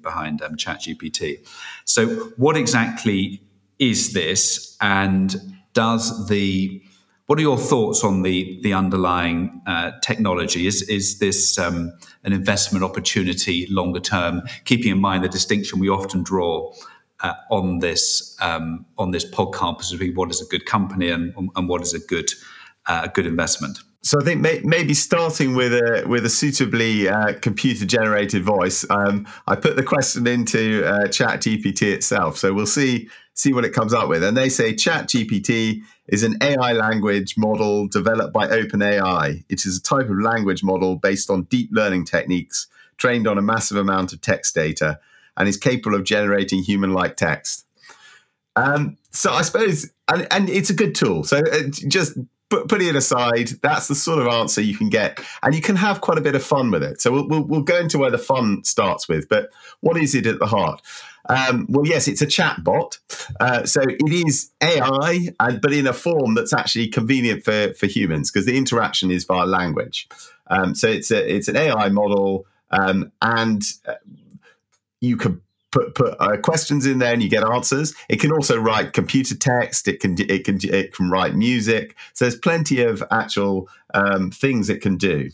behind 0.00 0.42
um, 0.42 0.56
ChatGPT. 0.56 1.46
So, 1.84 2.06
what 2.36 2.56
exactly 2.56 3.42
is 3.78 4.12
this, 4.12 4.76
and 4.80 5.36
does 5.72 6.28
the 6.28 6.82
what 7.26 7.38
are 7.38 7.42
your 7.42 7.58
thoughts 7.58 8.02
on 8.04 8.22
the 8.22 8.58
the 8.62 8.72
underlying 8.72 9.62
uh, 9.66 9.92
technology? 10.02 10.66
Is 10.66 10.82
is 10.82 11.18
this 11.18 11.58
um, 11.58 11.92
an 12.24 12.32
investment 12.32 12.84
opportunity 12.84 13.66
longer 13.70 14.00
term? 14.00 14.42
Keeping 14.64 14.92
in 14.92 14.98
mind 14.98 15.24
the 15.24 15.28
distinction 15.28 15.78
we 15.78 15.88
often 15.88 16.22
draw 16.22 16.72
uh, 17.20 17.34
on 17.50 17.78
this 17.78 18.36
um, 18.40 18.86
on 18.96 19.10
this 19.10 19.28
podcast 19.28 19.90
between 19.90 20.14
what 20.14 20.30
is 20.30 20.40
a 20.40 20.46
good 20.46 20.66
company 20.66 21.10
and 21.10 21.34
and 21.56 21.68
what 21.68 21.82
is 21.82 21.94
a 21.94 22.00
good 22.00 22.30
uh, 22.86 23.02
a 23.04 23.08
good 23.08 23.26
investment. 23.26 23.78
So 24.02 24.18
I 24.20 24.24
think 24.24 24.40
may, 24.40 24.60
maybe 24.64 24.94
starting 24.94 25.54
with 25.54 25.72
a 25.74 26.04
with 26.06 26.24
a 26.24 26.30
suitably 26.30 27.08
uh, 27.08 27.34
computer 27.40 27.84
generated 27.84 28.44
voice. 28.44 28.88
Um, 28.90 29.26
I 29.46 29.56
put 29.56 29.76
the 29.76 29.82
question 29.82 30.26
into 30.26 30.84
uh, 30.86 31.08
Chat 31.08 31.40
GPT 31.40 31.92
itself, 31.92 32.38
so 32.38 32.54
we'll 32.54 32.66
see 32.66 33.08
see 33.34 33.52
what 33.52 33.64
it 33.64 33.72
comes 33.72 33.92
up 33.92 34.08
with. 34.08 34.22
And 34.22 34.36
they 34.36 34.48
say 34.48 34.74
Chat 34.74 35.08
GPT 35.08 35.80
is 36.06 36.22
an 36.22 36.36
AI 36.40 36.72
language 36.72 37.36
model 37.36 37.88
developed 37.88 38.32
by 38.32 38.46
OpenAI. 38.46 39.44
It 39.48 39.66
is 39.66 39.78
a 39.78 39.82
type 39.82 40.08
of 40.08 40.18
language 40.20 40.62
model 40.62 40.96
based 40.96 41.28
on 41.28 41.42
deep 41.44 41.70
learning 41.72 42.04
techniques 42.04 42.66
trained 42.96 43.28
on 43.28 43.38
a 43.38 43.42
massive 43.42 43.76
amount 43.76 44.12
of 44.12 44.20
text 44.20 44.54
data 44.54 44.98
and 45.38 45.48
is 45.48 45.56
capable 45.56 45.96
of 45.96 46.04
generating 46.04 46.62
human 46.62 46.92
like 46.92 47.16
text. 47.16 47.64
Um, 48.56 48.98
so 49.10 49.32
I 49.32 49.42
suppose, 49.42 49.90
and, 50.12 50.26
and, 50.30 50.50
it's 50.50 50.68
a 50.68 50.74
good 50.74 50.94
tool. 50.94 51.22
So 51.22 51.38
uh, 51.38 51.68
just 51.86 52.18
put, 52.50 52.68
putting 52.68 52.88
it 52.88 52.96
aside, 52.96 53.48
that's 53.62 53.88
the 53.88 53.94
sort 53.94 54.18
of 54.18 54.26
answer 54.26 54.60
you 54.60 54.76
can 54.76 54.88
get, 54.88 55.20
and 55.42 55.54
you 55.54 55.60
can 55.60 55.76
have 55.76 56.00
quite 56.00 56.18
a 56.18 56.20
bit 56.20 56.34
of 56.34 56.42
fun 56.42 56.70
with 56.70 56.82
it. 56.82 57.00
So 57.00 57.12
we'll, 57.12 57.28
we'll, 57.28 57.42
we'll 57.44 57.62
go 57.62 57.78
into 57.78 57.98
where 57.98 58.10
the 58.10 58.18
fun 58.18 58.64
starts 58.64 59.08
with, 59.08 59.28
but 59.28 59.50
what 59.80 59.96
is 59.96 60.14
it 60.14 60.26
at 60.26 60.40
the 60.40 60.46
heart? 60.46 60.82
Um, 61.28 61.66
well, 61.68 61.86
yes, 61.86 62.08
it's 62.08 62.22
a 62.22 62.26
chat 62.26 62.64
bot. 62.64 62.98
Uh, 63.38 63.64
so 63.64 63.82
it 63.82 64.12
is 64.12 64.50
AI, 64.62 65.28
but 65.38 65.72
in 65.72 65.86
a 65.86 65.92
form 65.92 66.34
that's 66.34 66.52
actually 66.52 66.88
convenient 66.88 67.44
for, 67.44 67.74
for 67.74 67.86
humans 67.86 68.30
because 68.30 68.46
the 68.46 68.56
interaction 68.56 69.10
is 69.10 69.24
via 69.24 69.46
language. 69.46 70.08
Um, 70.48 70.74
so 70.74 70.88
it's 70.88 71.10
a, 71.10 71.34
it's 71.34 71.48
an 71.48 71.56
AI 71.56 71.90
model, 71.90 72.46
um, 72.70 73.12
and 73.22 73.62
uh, 73.86 73.94
you 75.00 75.16
can 75.16 75.40
put 75.70 75.94
put 75.94 76.16
uh, 76.20 76.36
questions 76.38 76.86
in 76.86 76.98
there 76.98 77.12
and 77.12 77.22
you 77.22 77.28
get 77.28 77.44
answers. 77.44 77.94
It 78.08 78.20
can 78.20 78.32
also 78.32 78.58
write 78.58 78.92
computer 78.92 79.36
text. 79.36 79.88
It 79.88 80.00
can 80.00 80.16
it 80.18 80.44
can 80.44 80.58
it 80.62 80.94
can 80.94 81.10
write 81.10 81.34
music. 81.34 81.96
So 82.14 82.24
there's 82.24 82.38
plenty 82.38 82.82
of 82.82 83.02
actual 83.10 83.68
um, 83.94 84.30
things 84.30 84.68
it 84.68 84.80
can 84.80 84.96
do. 84.96 85.30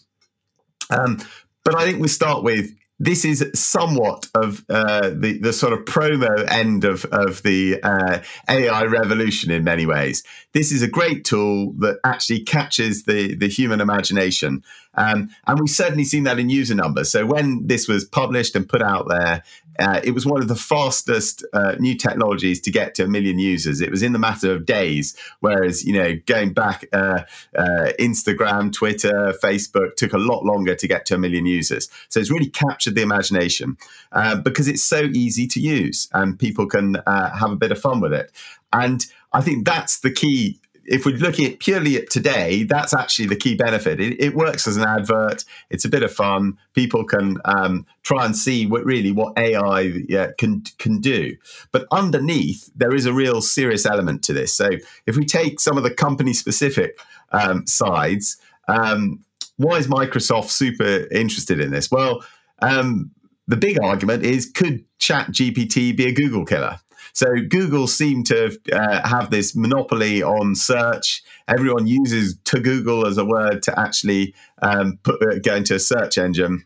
Um, 0.91 1.21
but 1.65 1.75
I 1.77 1.85
think 1.85 2.01
we 2.01 2.09
start 2.09 2.43
with 2.43 2.71
this 3.01 3.25
is 3.25 3.45
somewhat 3.55 4.29
of 4.35 4.65
uh, 4.69 5.11
the 5.11 5.39
the 5.39 5.53
sort 5.53 5.73
of 5.73 5.81
promo 5.81 6.49
end 6.51 6.85
of 6.85 7.05
of 7.07 7.43
the 7.43 7.81
uh, 7.83 8.21
AI 8.49 8.85
revolution 8.85 9.51
in 9.51 9.65
many 9.65 9.85
ways. 9.85 10.23
This 10.53 10.71
is 10.71 10.83
a 10.83 10.89
great 10.89 11.25
tool 11.25 11.73
that 11.79 11.99
actually 12.05 12.41
catches 12.41 13.05
the 13.05 13.35
the 13.35 13.49
human 13.49 13.81
imagination, 13.81 14.63
um, 14.97 15.31
and 15.47 15.59
we've 15.59 15.69
certainly 15.69 16.05
seen 16.05 16.25
that 16.25 16.39
in 16.39 16.49
user 16.49 16.75
numbers. 16.75 17.11
So 17.11 17.27
when 17.27 17.67
this 17.67 17.89
was 17.89 18.05
published 18.05 18.55
and 18.57 18.69
put 18.69 18.83
out 18.83 19.09
there, 19.09 19.43
uh, 19.79 20.01
it 20.05 20.13
was 20.13 20.25
one 20.25 20.41
of 20.41 20.49
the 20.49 20.55
fastest 20.55 21.45
uh, 21.53 21.75
new 21.81 21.97
technologies 21.97 22.61
to 22.61 22.71
get 22.71 22.95
to 22.95 23.05
a 23.05 23.09
million 23.09 23.39
users. 23.39 23.81
It 23.81 23.91
was 23.91 24.03
in 24.03 24.13
the 24.13 24.19
matter 24.19 24.53
of 24.53 24.67
days, 24.67 25.17
whereas 25.41 25.85
you 25.85 25.93
know 25.93 26.15
going 26.27 26.53
back, 26.53 26.87
uh, 26.93 27.23
uh 27.57 27.91
Instagram, 27.99 28.73
Twitter, 28.73 29.35
Facebook 29.43 29.97
took 29.97 30.13
a 30.13 30.19
lot 30.19 30.45
longer 30.45 30.75
to 30.75 30.87
get 30.87 31.07
to 31.07 31.15
a 31.15 31.19
million 31.19 31.47
users. 31.47 31.89
So 32.09 32.21
it's 32.21 32.31
really 32.31 32.51
captured 32.51 32.95
the 32.95 33.03
imagination 33.03 33.77
uh, 34.13 34.37
because 34.37 34.69
it's 34.69 34.85
so 34.85 35.03
easy 35.13 35.47
to 35.49 35.61
use 35.61 36.09
and 36.13 36.39
people 36.39 36.67
can 36.67 36.97
uh, 36.97 37.37
have 37.37 37.51
a 37.51 37.57
bit 37.57 37.73
of 37.73 37.81
fun 37.81 38.01
with 38.01 38.13
it. 38.13 38.31
And 38.73 39.05
I 39.33 39.41
think 39.41 39.65
that's 39.65 40.01
the 40.01 40.13
key 40.13 40.61
if 40.87 41.07
we're 41.07 41.17
looking 41.17 41.51
at 41.51 41.59
purely 41.61 41.97
at 41.97 42.11
today, 42.11 42.65
that's 42.65 42.95
actually 42.95 43.27
the 43.27 43.37
key 43.37 43.55
benefit. 43.55 44.01
It, 44.01 44.21
it 44.21 44.35
works 44.35 44.67
as 44.67 44.77
an 44.77 44.85
advert. 44.85 45.45
It's 45.71 45.85
a 45.85 45.89
bit 45.89 46.03
of 46.03 46.13
fun. 46.13 46.59
People 46.75 47.05
can 47.05 47.39
um, 47.45 47.87
try 48.03 48.25
and 48.25 48.37
see 48.37 48.67
what 48.67 48.85
really 48.85 49.13
what 49.13 49.37
AI 49.39 50.03
can 50.39 50.63
can 50.79 51.01
do. 51.01 51.37
But 51.73 51.87
underneath, 51.91 52.71
there 52.75 52.95
is 52.95 53.07
a 53.07 53.13
real 53.13 53.41
serious 53.41 53.87
element 53.87 54.23
to 54.25 54.33
this. 54.33 54.55
So 54.55 54.71
if 55.07 55.17
we 55.17 55.25
take 55.25 55.61
some 55.61 55.77
of 55.77 55.85
the 55.85 55.95
company 55.95 56.33
specific 56.33 56.99
um, 57.33 57.67
sides, 57.67 58.37
um, 58.69 59.25
why 59.57 59.79
is 59.79 59.87
Microsoft 59.87 60.51
super 60.51 61.07
interested 61.13 61.61
in 61.61 61.71
this? 61.71 61.91
Well, 61.91 62.25
um, 62.61 63.11
the 63.47 63.57
big 63.57 63.79
argument 63.83 64.25
is 64.25 64.51
could 64.51 64.85
Chat 64.99 65.29
GPT 65.29 65.97
be 65.97 66.07
a 66.07 66.13
Google 66.13 66.45
killer? 66.45 66.81
So 67.13 67.27
Google 67.49 67.87
seemed 67.87 68.27
to 68.27 68.59
uh, 68.73 69.09
have 69.09 69.31
this 69.31 69.55
monopoly 69.55 70.23
on 70.23 70.55
search. 70.55 71.23
Everyone 71.49 71.87
uses 71.87 72.37
to 72.45 72.61
Google 72.61 73.07
as 73.07 73.19
a 73.19 73.25
word 73.25 73.63
to 73.65 73.79
actually 73.79 74.35
um, 74.63 74.99
put, 75.03 75.23
uh, 75.23 75.39
go 75.41 75.57
into 75.57 75.75
a 75.75 75.81
search 75.81 76.19
engine. 76.19 76.65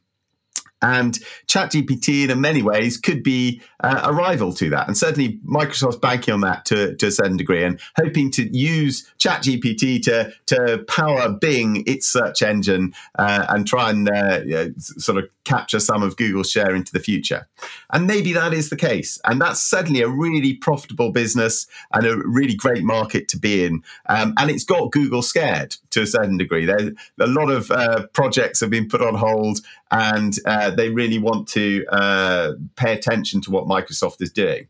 And 0.80 1.18
ChatGPT, 1.46 2.28
in 2.28 2.40
many 2.40 2.62
ways, 2.62 2.96
could 2.96 3.22
be 3.22 3.60
uh, 3.80 4.02
a 4.04 4.12
rival 4.12 4.52
to 4.54 4.70
that. 4.70 4.86
And 4.86 4.96
certainly 4.96 5.38
Microsoft's 5.44 5.96
banking 5.96 6.34
on 6.34 6.40
that 6.42 6.64
to, 6.66 6.94
to 6.96 7.06
a 7.06 7.10
certain 7.10 7.36
degree 7.36 7.64
and 7.64 7.80
hoping 7.96 8.30
to 8.32 8.56
use 8.56 9.10
ChatGPT 9.18 10.02
to, 10.04 10.32
to 10.46 10.84
power 10.88 11.30
Bing, 11.30 11.84
its 11.86 12.08
search 12.08 12.42
engine, 12.42 12.94
uh, 13.18 13.46
and 13.48 13.66
try 13.66 13.90
and 13.90 14.08
uh, 14.08 14.70
sort 14.78 15.18
of 15.18 15.28
capture 15.44 15.80
some 15.80 16.02
of 16.02 16.16
Google's 16.16 16.50
share 16.50 16.74
into 16.74 16.92
the 16.92 17.00
future. 17.00 17.48
And 17.90 18.06
maybe 18.06 18.32
that 18.34 18.52
is 18.52 18.70
the 18.70 18.76
case. 18.76 19.18
And 19.24 19.40
that's 19.40 19.60
certainly 19.64 20.02
a 20.02 20.08
really 20.08 20.54
profitable 20.54 21.10
business 21.10 21.66
and 21.92 22.06
a 22.06 22.16
really 22.18 22.54
great 22.54 22.84
market 22.84 23.28
to 23.28 23.38
be 23.38 23.64
in. 23.64 23.82
Um, 24.06 24.34
and 24.36 24.50
it's 24.50 24.64
got 24.64 24.92
Google 24.92 25.22
scared 25.22 25.76
to 25.90 26.02
a 26.02 26.06
certain 26.06 26.36
degree. 26.36 26.66
There, 26.66 26.92
a 27.18 27.26
lot 27.26 27.50
of 27.50 27.70
uh, 27.70 28.06
projects 28.12 28.60
have 28.60 28.70
been 28.70 28.88
put 28.88 29.02
on 29.02 29.14
hold 29.14 29.60
and 29.90 30.34
uh, 30.44 30.70
they 30.70 30.90
really 30.90 31.18
want 31.18 31.48
to 31.48 31.84
uh, 31.90 32.52
pay 32.76 32.92
attention 32.92 33.40
to 33.42 33.50
what 33.50 33.64
Microsoft 33.64 34.20
is 34.20 34.32
doing. 34.32 34.68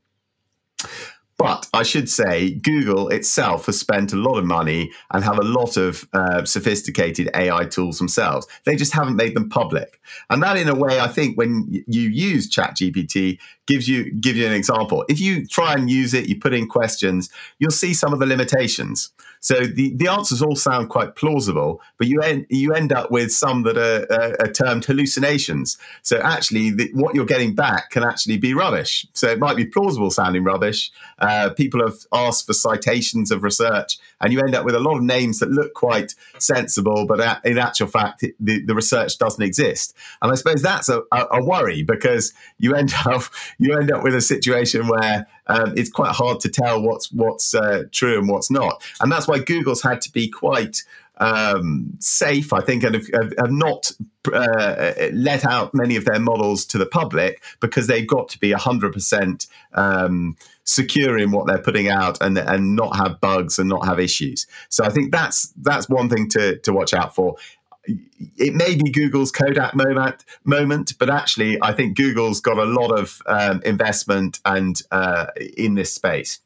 But 1.38 1.68
I 1.72 1.84
should 1.84 2.10
say, 2.10 2.54
Google 2.54 3.08
itself 3.08 3.66
has 3.66 3.78
spent 3.78 4.12
a 4.12 4.16
lot 4.16 4.38
of 4.38 4.44
money 4.44 4.90
and 5.12 5.22
have 5.22 5.38
a 5.38 5.44
lot 5.44 5.76
of 5.76 6.06
uh, 6.12 6.44
sophisticated 6.44 7.30
AI 7.32 7.64
tools 7.64 7.98
themselves. 7.98 8.48
They 8.64 8.74
just 8.74 8.92
haven't 8.92 9.14
made 9.14 9.36
them 9.36 9.48
public. 9.48 10.00
And 10.30 10.42
that, 10.42 10.56
in 10.56 10.68
a 10.68 10.74
way, 10.74 10.98
I 10.98 11.06
think 11.06 11.38
when 11.38 11.84
you 11.86 12.02
use 12.02 12.50
ChatGPT, 12.50 13.38
gives 13.68 13.86
you 13.86 14.10
give 14.12 14.34
you 14.34 14.46
an 14.46 14.52
example. 14.52 15.04
If 15.08 15.20
you 15.20 15.46
try 15.46 15.74
and 15.74 15.88
use 15.88 16.14
it, 16.14 16.26
you 16.26 16.40
put 16.40 16.54
in 16.54 16.66
questions, 16.66 17.28
you'll 17.58 17.70
see 17.70 17.94
some 17.94 18.12
of 18.12 18.18
the 18.18 18.26
limitations. 18.26 19.10
So 19.40 19.60
the, 19.60 19.94
the 19.94 20.08
answers 20.08 20.42
all 20.42 20.56
sound 20.56 20.88
quite 20.88 21.14
plausible, 21.14 21.80
but 21.96 22.08
you 22.08 22.20
end, 22.20 22.46
you 22.48 22.74
end 22.74 22.92
up 22.92 23.10
with 23.10 23.30
some 23.30 23.62
that 23.62 23.76
are, 23.76 24.06
are, 24.12 24.36
are 24.40 24.52
termed 24.52 24.84
hallucinations. 24.84 25.78
So 26.02 26.18
actually, 26.18 26.70
the, 26.70 26.90
what 26.94 27.14
you're 27.14 27.26
getting 27.26 27.54
back 27.54 27.90
can 27.90 28.02
actually 28.02 28.38
be 28.38 28.54
rubbish. 28.54 29.06
So 29.12 29.28
it 29.28 29.38
might 29.38 29.56
be 29.56 29.64
plausible 29.64 30.10
sounding 30.10 30.44
rubbish. 30.44 30.90
Uh, 31.18 31.50
people 31.50 31.80
have 31.86 31.98
asked 32.12 32.46
for 32.46 32.52
citations 32.52 33.30
of 33.30 33.42
research, 33.42 33.98
and 34.20 34.32
you 34.32 34.40
end 34.40 34.54
up 34.54 34.64
with 34.64 34.74
a 34.74 34.80
lot 34.80 34.96
of 34.96 35.02
names 35.02 35.38
that 35.38 35.50
look 35.50 35.74
quite 35.74 36.14
sensible, 36.38 37.06
but 37.06 37.40
in 37.44 37.58
actual 37.58 37.86
fact, 37.86 38.24
the, 38.40 38.64
the 38.64 38.74
research 38.74 39.18
doesn't 39.18 39.42
exist. 39.42 39.94
And 40.20 40.32
I 40.32 40.34
suppose 40.34 40.62
that's 40.62 40.88
a, 40.88 41.02
a 41.12 41.44
worry 41.44 41.82
because 41.82 42.32
you 42.58 42.74
end 42.74 42.92
up 43.06 43.22
you 43.58 43.76
end 43.76 43.90
up 43.90 44.02
with 44.02 44.14
a 44.14 44.20
situation 44.20 44.86
where 44.88 45.26
um, 45.48 45.74
it's 45.76 45.90
quite 45.90 46.14
hard 46.14 46.40
to 46.40 46.48
tell 46.48 46.80
what's 46.82 47.10
what's 47.12 47.54
uh, 47.54 47.84
true 47.92 48.18
and 48.18 48.28
what's 48.28 48.50
not. 48.50 48.82
And 49.00 49.10
that's 49.10 49.26
why 49.26 49.40
Google's 49.40 49.82
had 49.82 50.00
to 50.02 50.12
be 50.12 50.28
quite 50.28 50.82
um, 51.18 51.96
safe, 51.98 52.52
I 52.52 52.60
think, 52.60 52.84
and 52.84 52.94
have, 52.94 53.32
have 53.38 53.50
not 53.50 53.92
uh, 54.32 54.92
let 55.12 55.44
out 55.44 55.74
many 55.74 55.96
of 55.96 56.04
their 56.04 56.20
models 56.20 56.64
to 56.66 56.78
the 56.78 56.86
public 56.86 57.42
because 57.60 57.86
they've 57.86 58.06
got 58.06 58.28
to 58.30 58.38
be 58.38 58.52
100% 58.52 59.46
um, 59.74 60.36
secure 60.64 61.18
in 61.18 61.32
what 61.32 61.46
they're 61.46 61.62
putting 61.62 61.88
out 61.88 62.18
and, 62.20 62.38
and 62.38 62.76
not 62.76 62.96
have 62.96 63.20
bugs 63.20 63.58
and 63.58 63.68
not 63.68 63.84
have 63.84 63.98
issues. 63.98 64.46
So 64.68 64.84
I 64.84 64.90
think 64.90 65.12
that's 65.12 65.52
that's 65.60 65.88
one 65.88 66.08
thing 66.08 66.28
to, 66.30 66.58
to 66.58 66.72
watch 66.72 66.94
out 66.94 67.14
for 67.14 67.36
it 68.36 68.54
may 68.54 68.76
be 68.76 68.90
Google's 68.90 69.32
Kodak 69.32 69.74
moment, 69.74 70.24
moment, 70.44 70.94
but 70.98 71.10
actually, 71.10 71.58
I 71.62 71.72
think 71.72 71.96
Google's 71.96 72.40
got 72.40 72.58
a 72.58 72.64
lot 72.64 72.90
of 72.90 73.20
um, 73.26 73.62
investment 73.64 74.40
and 74.44 74.80
uh, 74.90 75.26
in 75.56 75.74
this 75.74 75.92
space. 75.92 76.40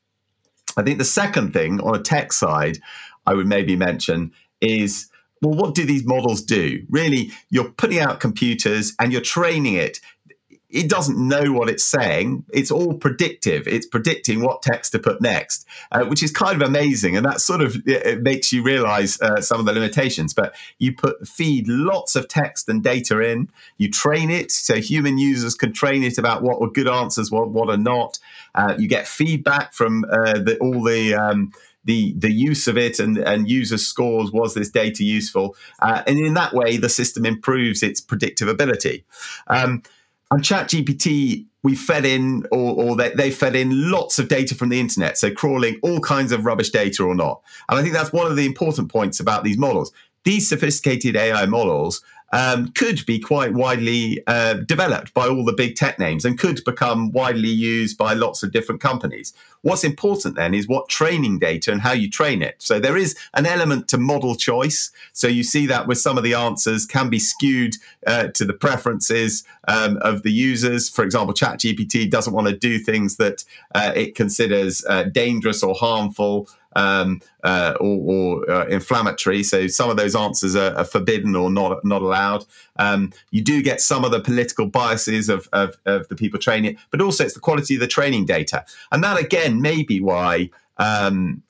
I 0.76 0.82
think 0.82 0.98
the 0.98 1.04
second 1.04 1.52
thing 1.52 1.80
on 1.80 1.94
a 1.94 2.02
tech 2.02 2.32
side, 2.32 2.78
I 3.26 3.34
would 3.34 3.46
maybe 3.46 3.76
mention 3.76 4.32
is 4.60 5.08
well, 5.42 5.54
what 5.54 5.74
do 5.74 5.84
these 5.84 6.06
models 6.06 6.40
do? 6.40 6.84
Really, 6.88 7.32
you're 7.50 7.70
putting 7.70 7.98
out 7.98 8.20
computers 8.20 8.94
and 9.00 9.12
you're 9.12 9.20
training 9.20 9.74
it 9.74 9.98
it 10.72 10.88
doesn't 10.88 11.18
know 11.18 11.52
what 11.52 11.68
it's 11.68 11.84
saying. 11.84 12.44
It's 12.50 12.70
all 12.70 12.94
predictive. 12.94 13.68
It's 13.68 13.86
predicting 13.86 14.42
what 14.42 14.62
text 14.62 14.92
to 14.92 14.98
put 14.98 15.20
next, 15.20 15.66
uh, 15.92 16.04
which 16.04 16.22
is 16.22 16.32
kind 16.32 16.60
of 16.60 16.66
amazing. 16.66 17.14
And 17.14 17.26
that 17.26 17.42
sort 17.42 17.60
of 17.60 17.76
makes 18.22 18.52
you 18.52 18.62
realize 18.62 19.20
uh, 19.20 19.42
some 19.42 19.60
of 19.60 19.66
the 19.66 19.74
limitations. 19.74 20.32
But 20.32 20.54
you 20.78 20.94
put 20.94 21.28
feed 21.28 21.68
lots 21.68 22.16
of 22.16 22.26
text 22.26 22.70
and 22.70 22.82
data 22.82 23.20
in. 23.20 23.50
You 23.76 23.90
train 23.90 24.30
it 24.30 24.50
so 24.50 24.76
human 24.76 25.18
users 25.18 25.54
can 25.54 25.74
train 25.74 26.02
it 26.02 26.16
about 26.16 26.42
what 26.42 26.60
are 26.62 26.70
good 26.70 26.88
answers, 26.88 27.30
what 27.30 27.50
what 27.50 27.68
are 27.68 27.76
not. 27.76 28.18
Uh, 28.54 28.74
you 28.78 28.88
get 28.88 29.06
feedback 29.06 29.74
from 29.74 30.06
uh, 30.10 30.38
the, 30.38 30.56
all 30.58 30.82
the 30.82 31.14
um, 31.14 31.52
the 31.84 32.14
the 32.16 32.32
use 32.32 32.66
of 32.66 32.78
it 32.78 32.98
and 32.98 33.18
and 33.18 33.50
user 33.50 33.76
scores 33.76 34.30
was 34.30 34.54
this 34.54 34.70
data 34.70 35.04
useful 35.04 35.56
uh, 35.80 36.02
and 36.06 36.18
in 36.18 36.34
that 36.34 36.54
way 36.54 36.76
the 36.76 36.88
system 36.88 37.26
improves 37.26 37.82
its 37.82 38.00
predictive 38.00 38.46
ability 38.46 39.04
um, 39.48 39.82
and 40.32 40.42
ChatGPT, 40.42 41.46
we 41.62 41.76
fed 41.76 42.06
in, 42.06 42.46
or, 42.50 42.74
or 42.74 42.96
they, 42.96 43.10
they, 43.10 43.30
fed 43.30 43.54
in 43.54 43.90
lots 43.90 44.18
of 44.18 44.28
data 44.28 44.54
from 44.54 44.70
the 44.70 44.80
internet. 44.80 45.18
So 45.18 45.30
crawling 45.30 45.78
all 45.82 46.00
kinds 46.00 46.32
of 46.32 46.46
rubbish 46.46 46.70
data 46.70 47.04
or 47.04 47.14
not. 47.14 47.42
And 47.68 47.78
I 47.78 47.82
think 47.82 47.94
that's 47.94 48.12
one 48.12 48.26
of 48.26 48.36
the 48.36 48.46
important 48.46 48.90
points 48.90 49.20
about 49.20 49.44
these 49.44 49.58
models. 49.58 49.92
these 50.24 50.48
sophisticated 50.48 51.16
AI 51.16 51.44
models 51.46 52.02
um, 52.32 52.68
could 52.72 53.04
be 53.06 53.18
quite 53.18 53.52
widely 53.52 54.22
uh, 54.26 54.54
developed 54.54 55.14
by 55.14 55.28
all 55.28 55.44
the 55.44 55.52
big 55.52 55.76
tech 55.76 55.98
names 55.98 56.24
and 56.24 56.38
could 56.38 56.64
become 56.64 57.12
widely 57.12 57.48
used 57.48 57.98
by 57.98 58.14
lots 58.14 58.42
of 58.42 58.52
different 58.52 58.80
companies. 58.80 59.32
What's 59.60 59.84
important 59.84 60.34
then 60.34 60.54
is 60.54 60.66
what 60.66 60.88
training 60.88 61.38
data 61.38 61.70
and 61.70 61.82
how 61.82 61.92
you 61.92 62.10
train 62.10 62.42
it. 62.42 62.56
So 62.58 62.80
there 62.80 62.96
is 62.96 63.16
an 63.34 63.46
element 63.46 63.86
to 63.88 63.98
model 63.98 64.34
choice. 64.34 64.90
So 65.12 65.28
you 65.28 65.44
see 65.44 65.66
that 65.66 65.86
with 65.86 65.98
some 65.98 66.18
of 66.18 66.24
the 66.24 66.34
answers 66.34 66.84
can 66.84 67.10
be 67.10 67.20
skewed 67.20 67.76
uh, 68.06 68.28
to 68.28 68.44
the 68.44 68.54
preferences 68.54 69.44
um, 69.68 69.98
of 69.98 70.22
the 70.22 70.32
users. 70.32 70.88
For 70.88 71.04
example, 71.04 71.34
ChatGPT 71.34 72.10
doesn't 72.10 72.32
want 72.32 72.48
to 72.48 72.56
do 72.56 72.78
things 72.78 73.18
that 73.18 73.44
uh, 73.74 73.92
it 73.94 74.16
considers 74.16 74.84
uh, 74.88 75.04
dangerous 75.04 75.62
or 75.62 75.74
harmful 75.74 76.48
um, 76.76 77.20
uh, 77.44 77.74
or, 77.80 77.98
or 78.46 78.50
uh, 78.50 78.66
inflammatory. 78.66 79.42
So 79.42 79.66
some 79.66 79.90
of 79.90 79.96
those 79.96 80.14
answers 80.14 80.56
are, 80.56 80.74
are 80.76 80.84
forbidden 80.84 81.36
or 81.36 81.50
not 81.50 81.84
not 81.84 82.02
allowed. 82.02 82.44
Um, 82.76 83.12
you 83.30 83.42
do 83.42 83.62
get 83.62 83.80
some 83.80 84.04
of 84.04 84.10
the 84.10 84.20
political 84.20 84.66
biases 84.66 85.28
of, 85.28 85.48
of, 85.52 85.76
of, 85.86 86.08
the 86.08 86.16
people 86.16 86.40
training 86.40 86.76
but 86.90 87.00
also 87.00 87.24
it's 87.24 87.34
the 87.34 87.40
quality 87.40 87.74
of 87.74 87.80
the 87.80 87.86
training 87.86 88.26
data, 88.26 88.64
and 88.90 89.02
that 89.04 89.20
again 89.20 89.60
may 89.60 89.82
be 89.82 90.00
why. 90.00 90.50
Um, 90.78 91.42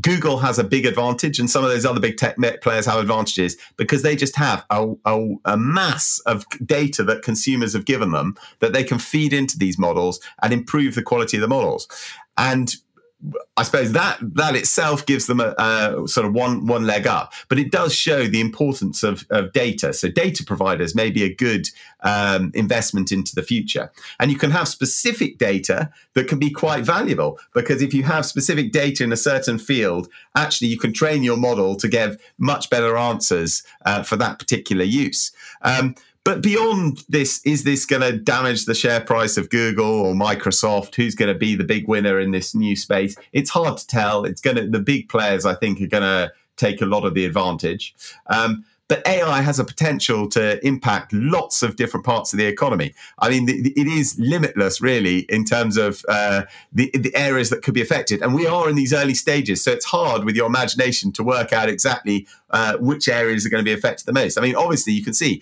Google 0.00 0.38
has 0.38 0.58
a 0.58 0.64
big 0.64 0.84
advantage, 0.84 1.38
and 1.38 1.48
some 1.48 1.64
of 1.64 1.70
those 1.70 1.86
other 1.86 2.00
big 2.00 2.18
tech 2.18 2.36
players 2.60 2.84
have 2.84 3.00
advantages 3.00 3.56
because 3.76 4.02
they 4.02 4.14
just 4.14 4.36
have 4.36 4.64
a, 4.68 4.92
a, 5.06 5.34
a, 5.46 5.56
mass 5.56 6.18
of 6.26 6.44
data 6.64 7.02
that 7.04 7.22
consumers 7.22 7.72
have 7.72 7.86
given 7.86 8.12
them 8.12 8.36
that 8.60 8.74
they 8.74 8.84
can 8.84 8.98
feed 8.98 9.32
into 9.32 9.58
these 9.58 9.78
models 9.78 10.20
and 10.42 10.52
improve 10.52 10.94
the 10.94 11.02
quality 11.02 11.38
of 11.38 11.40
the 11.40 11.48
models. 11.48 11.88
And 12.36 12.76
I 13.56 13.62
suppose 13.62 13.92
that 13.92 14.18
that 14.20 14.54
itself 14.54 15.06
gives 15.06 15.26
them 15.26 15.40
a, 15.40 15.54
a, 15.58 16.06
sort 16.06 16.26
of 16.26 16.34
one 16.34 16.66
one 16.66 16.86
leg 16.86 17.06
up, 17.06 17.32
but 17.48 17.58
it 17.58 17.72
does 17.72 17.94
show 17.94 18.26
the 18.26 18.42
importance 18.42 19.02
of, 19.02 19.24
of 19.30 19.52
data. 19.52 19.94
So 19.94 20.08
data 20.08 20.44
providers 20.44 20.94
may 20.94 21.10
be 21.10 21.22
a 21.24 21.34
good 21.34 21.68
um, 22.02 22.52
investment 22.54 23.10
into 23.12 23.34
the 23.34 23.42
future, 23.42 23.90
and 24.20 24.30
you 24.30 24.36
can 24.36 24.50
have 24.50 24.68
specific 24.68 25.38
data 25.38 25.90
that 26.12 26.28
can 26.28 26.38
be 26.38 26.50
quite 26.50 26.84
valuable 26.84 27.38
because 27.54 27.80
if 27.80 27.94
you 27.94 28.02
have 28.02 28.26
specific 28.26 28.70
data 28.70 29.02
in 29.02 29.12
a 29.12 29.16
certain 29.16 29.58
field, 29.58 30.08
actually 30.34 30.68
you 30.68 30.78
can 30.78 30.92
train 30.92 31.22
your 31.22 31.38
model 31.38 31.74
to 31.76 31.88
give 31.88 32.18
much 32.36 32.68
better 32.68 32.98
answers 32.98 33.62
uh, 33.86 34.02
for 34.02 34.16
that 34.16 34.38
particular 34.38 34.84
use. 34.84 35.32
Um, 35.62 35.94
but 36.26 36.42
beyond 36.42 37.04
this, 37.08 37.40
is 37.44 37.62
this 37.62 37.86
going 37.86 38.02
to 38.02 38.18
damage 38.18 38.64
the 38.64 38.74
share 38.74 39.00
price 39.00 39.36
of 39.36 39.48
Google 39.48 40.00
or 40.00 40.12
Microsoft? 40.12 40.96
Who's 40.96 41.14
going 41.14 41.32
to 41.32 41.38
be 41.38 41.54
the 41.54 41.62
big 41.62 41.86
winner 41.86 42.18
in 42.18 42.32
this 42.32 42.52
new 42.52 42.74
space? 42.74 43.14
It's 43.32 43.50
hard 43.50 43.78
to 43.78 43.86
tell. 43.86 44.24
It's 44.24 44.40
going 44.40 44.56
to 44.56 44.66
the 44.66 44.80
big 44.80 45.08
players, 45.08 45.46
I 45.46 45.54
think, 45.54 45.80
are 45.80 45.86
going 45.86 46.02
to 46.02 46.32
take 46.56 46.82
a 46.82 46.84
lot 46.84 47.04
of 47.04 47.14
the 47.14 47.24
advantage. 47.26 47.94
Um, 48.26 48.64
but 48.88 49.06
AI 49.06 49.40
has 49.40 49.60
a 49.60 49.64
potential 49.64 50.28
to 50.30 50.64
impact 50.66 51.12
lots 51.12 51.62
of 51.62 51.76
different 51.76 52.04
parts 52.04 52.32
of 52.32 52.40
the 52.40 52.46
economy. 52.46 52.92
I 53.20 53.30
mean, 53.30 53.48
it 53.48 53.86
is 53.86 54.18
limitless, 54.18 54.80
really, 54.80 55.20
in 55.28 55.44
terms 55.44 55.76
of 55.76 56.04
uh, 56.08 56.42
the, 56.72 56.90
the 56.92 57.14
areas 57.14 57.50
that 57.50 57.62
could 57.62 57.74
be 57.74 57.82
affected. 57.82 58.20
And 58.20 58.34
we 58.34 58.48
are 58.48 58.68
in 58.68 58.74
these 58.74 58.92
early 58.92 59.14
stages, 59.14 59.62
so 59.62 59.70
it's 59.70 59.84
hard 59.84 60.24
with 60.24 60.34
your 60.34 60.48
imagination 60.48 61.12
to 61.12 61.22
work 61.22 61.52
out 61.52 61.68
exactly 61.68 62.26
uh, 62.50 62.78
which 62.78 63.06
areas 63.08 63.46
are 63.46 63.48
going 63.48 63.64
to 63.64 63.68
be 63.68 63.72
affected 63.72 64.06
the 64.06 64.12
most. 64.12 64.36
I 64.36 64.40
mean, 64.40 64.56
obviously, 64.56 64.92
you 64.92 65.04
can 65.04 65.14
see 65.14 65.40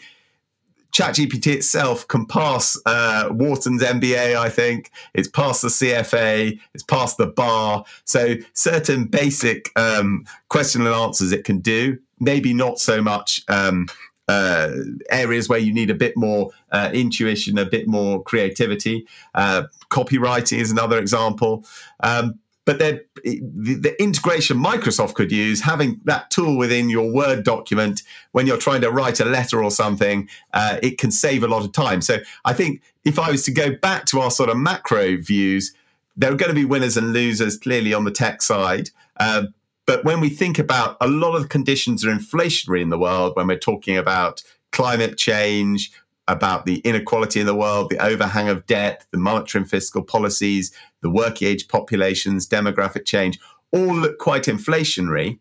ChatGPT 0.95 1.49
itself 1.49 2.07
can 2.07 2.25
pass 2.25 2.79
uh, 2.87 3.29
Wharton's 3.33 3.83
MBA, 3.83 4.37
I 4.37 4.49
think. 4.49 4.93
It's 5.13 5.29
passed 5.29 5.63
the 5.63 5.69
CFA, 5.69 6.59
it's 6.73 6.85
passed 6.85 7.17
the 7.17 7.27
bar. 7.27 7.85
So, 8.05 8.37
certain 8.53 9.07
basic 9.07 9.71
um, 9.77 10.25
question 10.49 10.87
and 10.87 10.95
answers 10.95 11.33
it 11.33 11.45
can 11.45 11.59
do, 11.59 11.99
maybe 12.21 12.55
not 12.55 12.79
so 12.79 13.03
much. 13.03 13.43
Um, 13.49 13.89
uh, 14.27 14.71
areas 15.11 15.51
where 15.51 15.59
you 15.59 15.75
need 15.75 15.91
a 15.91 15.95
bit 15.95 16.17
more 16.17 16.51
uh, 16.73 16.91
intuition, 16.95 17.59
a 17.59 17.67
bit 17.67 17.87
more 17.87 18.23
creativity. 18.23 19.07
Uh, 19.35 19.65
copywriting 19.91 20.59
is 20.59 20.71
another 20.71 20.99
example. 20.99 21.65
Um, 22.01 22.39
but 22.65 22.79
the, 22.79 23.05
the 23.23 23.95
integration 24.03 24.57
Microsoft 24.57 25.15
could 25.15 25.31
use, 25.31 25.61
having 25.61 26.01
that 26.05 26.31
tool 26.31 26.57
within 26.57 26.89
your 26.89 27.13
Word 27.13 27.45
document 27.45 28.03
when 28.33 28.47
you're 28.47 28.57
trying 28.57 28.81
to 28.81 28.91
write 28.91 29.21
a 29.21 29.25
letter 29.25 29.63
or 29.63 29.71
something, 29.71 30.29
uh, 30.55 30.79
it 30.83 30.97
can 30.99 31.11
save 31.11 31.43
a 31.43 31.49
lot 31.49 31.65
of 31.65 31.73
time. 31.73 32.01
So 32.01 32.19
I 32.45 32.55
think 32.55 32.81
if 33.05 33.19
I 33.19 33.31
was 33.31 33.45
to 33.45 33.53
go 33.53 33.75
back 33.75 34.07
to 34.07 34.21
our 34.21 34.31
sort 34.31 34.49
of 34.49 34.57
macro 34.57 35.19
views, 35.19 35.75
there 36.17 36.33
are 36.33 36.37
going 36.37 36.49
to 36.49 36.55
be 36.55 36.65
winners 36.65 36.97
and 36.97 37.13
losers 37.13 37.59
clearly 37.59 37.93
on 37.93 38.05
the 38.05 38.11
tech 38.11 38.41
side. 38.41 38.91
Uh, 39.19 39.45
but 39.87 40.05
when 40.05 40.21
we 40.21 40.31
think 40.31 40.59
about 40.59 40.97
a 41.01 41.09
lot 41.09 41.35
of 41.35 41.51
conditions 41.51 42.05
are 42.05 42.15
inflationary 42.15 42.81
in 42.81 42.89
the 42.89 42.99
world, 42.99 43.37
when 43.37 43.47
we're 43.47 43.59
talking 43.59 43.99
about 43.99 44.43
climate 44.73 45.19
change, 45.19 45.93
about 46.29 46.67
the 46.67 46.79
inequality 46.79 47.41
in 47.41 47.47
the 47.47 47.55
world, 47.55 47.91
the 47.91 47.99
overhang 47.99 48.49
of 48.49 48.67
debt, 48.67 49.07
the 49.11 49.19
monetary 49.19 49.63
and 49.63 49.71
fiscal 49.71 50.03
policies, 50.03 50.73
the 51.03 51.11
working 51.11 51.49
age 51.49 51.69
populations, 51.69 52.49
demographic 52.49 53.05
change, 53.05 53.39
all 53.73 53.95
look 53.95 54.19
quite 54.19 54.45
inflationary. 54.45 55.39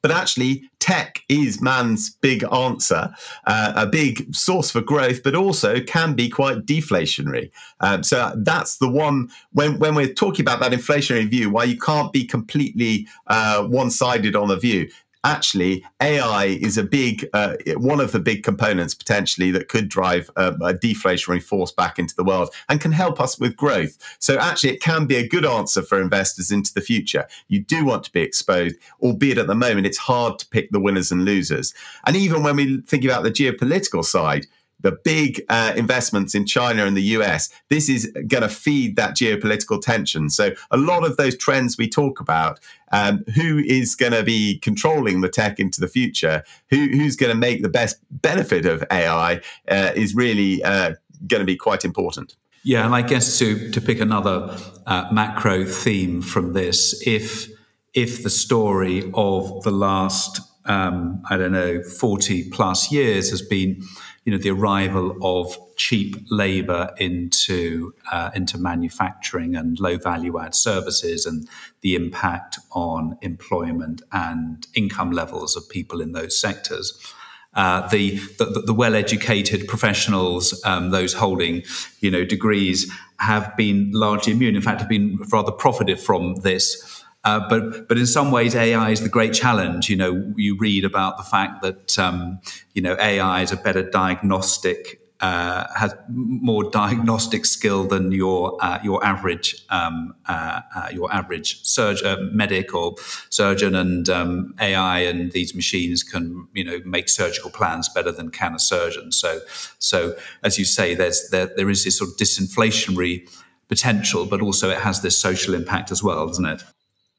But 0.00 0.12
actually, 0.12 0.70
tech 0.78 1.24
is 1.28 1.60
man's 1.60 2.10
big 2.10 2.44
answer, 2.52 3.10
uh, 3.46 3.72
a 3.74 3.86
big 3.86 4.32
source 4.34 4.70
for 4.70 4.80
growth, 4.80 5.22
but 5.24 5.34
also 5.34 5.80
can 5.80 6.14
be 6.14 6.28
quite 6.28 6.66
deflationary. 6.66 7.50
Um, 7.80 8.04
so 8.04 8.32
that's 8.36 8.78
the 8.78 8.88
one 8.88 9.28
when 9.52 9.78
when 9.80 9.94
we're 9.94 10.12
talking 10.12 10.42
about 10.42 10.60
that 10.60 10.72
inflationary 10.72 11.28
view, 11.28 11.50
why 11.50 11.64
you 11.64 11.76
can't 11.76 12.12
be 12.12 12.24
completely 12.24 13.08
uh, 13.26 13.64
one 13.64 13.90
sided 13.90 14.36
on 14.36 14.48
the 14.48 14.56
view 14.56 14.88
actually 15.24 15.84
AI 16.00 16.44
is 16.44 16.78
a 16.78 16.82
big 16.82 17.28
uh, 17.32 17.54
one 17.76 18.00
of 18.00 18.12
the 18.12 18.20
big 18.20 18.42
components 18.42 18.94
potentially 18.94 19.50
that 19.50 19.68
could 19.68 19.88
drive 19.88 20.30
a, 20.36 20.48
a, 20.52 20.74
deflationary 20.74 21.42
force 21.42 21.72
back 21.72 21.98
into 21.98 22.14
the 22.14 22.24
world 22.24 22.50
and 22.68 22.80
can 22.80 22.92
help 22.92 23.20
us 23.20 23.38
with 23.38 23.56
growth. 23.56 23.98
So 24.20 24.38
actually, 24.38 24.74
it 24.74 24.80
can 24.80 25.06
be 25.06 25.16
a 25.16 25.28
good 25.28 25.44
answer 25.44 25.82
for 25.82 26.00
investors 26.00 26.50
into 26.50 26.72
the 26.72 26.80
future. 26.80 27.26
You 27.48 27.60
do 27.60 27.84
want 27.84 28.04
to 28.04 28.12
be 28.12 28.20
exposed, 28.20 28.76
albeit 29.02 29.38
at 29.38 29.46
the 29.46 29.54
moment 29.54 29.86
it's 29.86 29.98
hard 29.98 30.38
to 30.38 30.48
pick 30.48 30.70
the 30.70 30.80
winners 30.80 31.10
and 31.10 31.24
losers. 31.24 31.74
And 32.06 32.16
even 32.16 32.42
when 32.42 32.56
we 32.56 32.80
think 32.82 33.04
about 33.04 33.24
the 33.24 33.30
geopolitical 33.30 34.04
side, 34.04 34.46
the 34.80 34.92
big 34.92 35.42
uh, 35.48 35.72
investments 35.76 36.34
in 36.34 36.46
China 36.46 36.84
and 36.86 36.96
the 36.96 37.02
US, 37.02 37.50
this 37.68 37.88
is 37.88 38.10
going 38.26 38.42
to 38.42 38.48
feed 38.48 38.96
that 38.96 39.16
geopolitical 39.16 39.80
tension. 39.80 40.30
So, 40.30 40.52
a 40.70 40.76
lot 40.76 41.04
of 41.04 41.16
those 41.16 41.36
trends 41.36 41.76
we 41.76 41.88
talk 41.88 42.20
about, 42.20 42.60
um, 42.92 43.24
who 43.34 43.58
is 43.58 43.94
going 43.94 44.12
to 44.12 44.22
be 44.22 44.58
controlling 44.58 45.20
the 45.20 45.28
tech 45.28 45.58
into 45.58 45.80
the 45.80 45.88
future, 45.88 46.44
who, 46.70 46.88
who's 46.88 47.16
going 47.16 47.32
to 47.32 47.38
make 47.38 47.62
the 47.62 47.68
best 47.68 47.98
benefit 48.10 48.66
of 48.66 48.84
AI, 48.90 49.40
uh, 49.68 49.92
is 49.94 50.14
really 50.14 50.62
uh, 50.62 50.94
going 51.26 51.40
to 51.40 51.46
be 51.46 51.56
quite 51.56 51.84
important. 51.84 52.36
Yeah, 52.64 52.84
and 52.84 52.94
I 52.94 53.02
guess 53.02 53.38
to 53.38 53.70
to 53.70 53.80
pick 53.80 54.00
another 54.00 54.56
uh, 54.86 55.08
macro 55.12 55.64
theme 55.64 56.20
from 56.22 56.52
this, 56.52 57.06
if 57.06 57.48
if 57.94 58.22
the 58.22 58.30
story 58.30 59.10
of 59.14 59.62
the 59.62 59.70
last 59.70 60.40
um, 60.66 61.22
I 61.30 61.36
don't 61.36 61.52
know 61.52 61.82
forty 61.82 62.50
plus 62.50 62.92
years 62.92 63.30
has 63.30 63.42
been 63.42 63.82
you 64.24 64.32
know 64.32 64.38
the 64.38 64.50
arrival 64.50 65.16
of 65.22 65.56
cheap 65.76 66.16
labor 66.30 66.94
into 66.98 67.94
uh, 68.10 68.30
into 68.34 68.58
manufacturing 68.58 69.56
and 69.56 69.78
low 69.80 69.96
value 69.96 70.38
add 70.38 70.54
services 70.54 71.26
and 71.26 71.48
the 71.80 71.94
impact 71.94 72.58
on 72.72 73.16
employment 73.22 74.02
and 74.12 74.66
income 74.74 75.12
levels 75.12 75.56
of 75.56 75.68
people 75.68 76.00
in 76.00 76.12
those 76.12 76.38
sectors. 76.38 77.14
Uh, 77.54 77.88
the, 77.88 78.16
the, 78.38 78.62
the 78.66 78.74
well-educated 78.74 79.66
professionals, 79.66 80.62
um, 80.64 80.90
those 80.90 81.14
holding, 81.14 81.62
you 81.98 82.10
know, 82.10 82.24
degrees, 82.24 82.92
have 83.18 83.56
been 83.56 83.90
largely 83.92 84.32
immune. 84.32 84.54
In 84.54 84.62
fact, 84.62 84.80
have 84.80 84.88
been 84.88 85.18
rather 85.32 85.50
profited 85.50 85.98
from 85.98 86.36
this 86.42 86.97
uh, 87.28 87.46
but 87.48 87.88
but 87.88 87.98
in 87.98 88.06
some 88.06 88.30
ways, 88.30 88.54
AI 88.54 88.90
is 88.90 89.02
the 89.02 89.08
great 89.08 89.34
challenge. 89.34 89.90
You 89.90 89.96
know, 89.96 90.32
you 90.36 90.56
read 90.56 90.84
about 90.84 91.18
the 91.18 91.22
fact 91.22 91.60
that 91.60 91.98
um, 91.98 92.40
you 92.72 92.80
know 92.80 92.96
AI 92.98 93.42
is 93.42 93.52
a 93.52 93.56
better 93.56 93.82
diagnostic. 93.82 95.02
Uh, 95.20 95.66
has 95.74 95.92
more 96.08 96.70
diagnostic 96.70 97.44
skill 97.44 97.82
than 97.84 98.12
your 98.12 98.56
uh, 98.64 98.78
your 98.84 99.04
average 99.04 99.56
um, 99.68 100.14
uh, 100.26 100.60
uh, 100.76 100.88
your 100.92 101.12
average 101.12 101.60
surgeon, 101.64 102.30
medic 102.32 102.72
or 102.72 102.94
surgeon, 103.28 103.74
and 103.74 104.08
um, 104.08 104.54
AI 104.60 105.00
and 105.00 105.32
these 105.32 105.56
machines 105.56 106.04
can 106.04 106.46
you 106.54 106.64
know 106.64 106.78
make 106.86 107.08
surgical 107.08 107.50
plans 107.50 107.88
better 107.88 108.12
than 108.12 108.30
can 108.30 108.54
a 108.54 108.60
surgeon. 108.60 109.10
So 109.12 109.40
so 109.78 110.16
as 110.44 110.56
you 110.58 110.64
say, 110.64 110.94
there's 110.94 111.28
there, 111.30 111.50
there 111.56 111.68
is 111.68 111.84
this 111.84 111.98
sort 111.98 112.10
of 112.10 112.16
disinflationary 112.16 113.28
potential, 113.68 114.24
but 114.24 114.40
also 114.40 114.70
it 114.70 114.78
has 114.78 115.02
this 115.02 115.18
social 115.18 115.52
impact 115.52 115.90
as 115.90 116.00
well, 116.00 116.26
doesn't 116.26 116.46
it? 116.46 116.62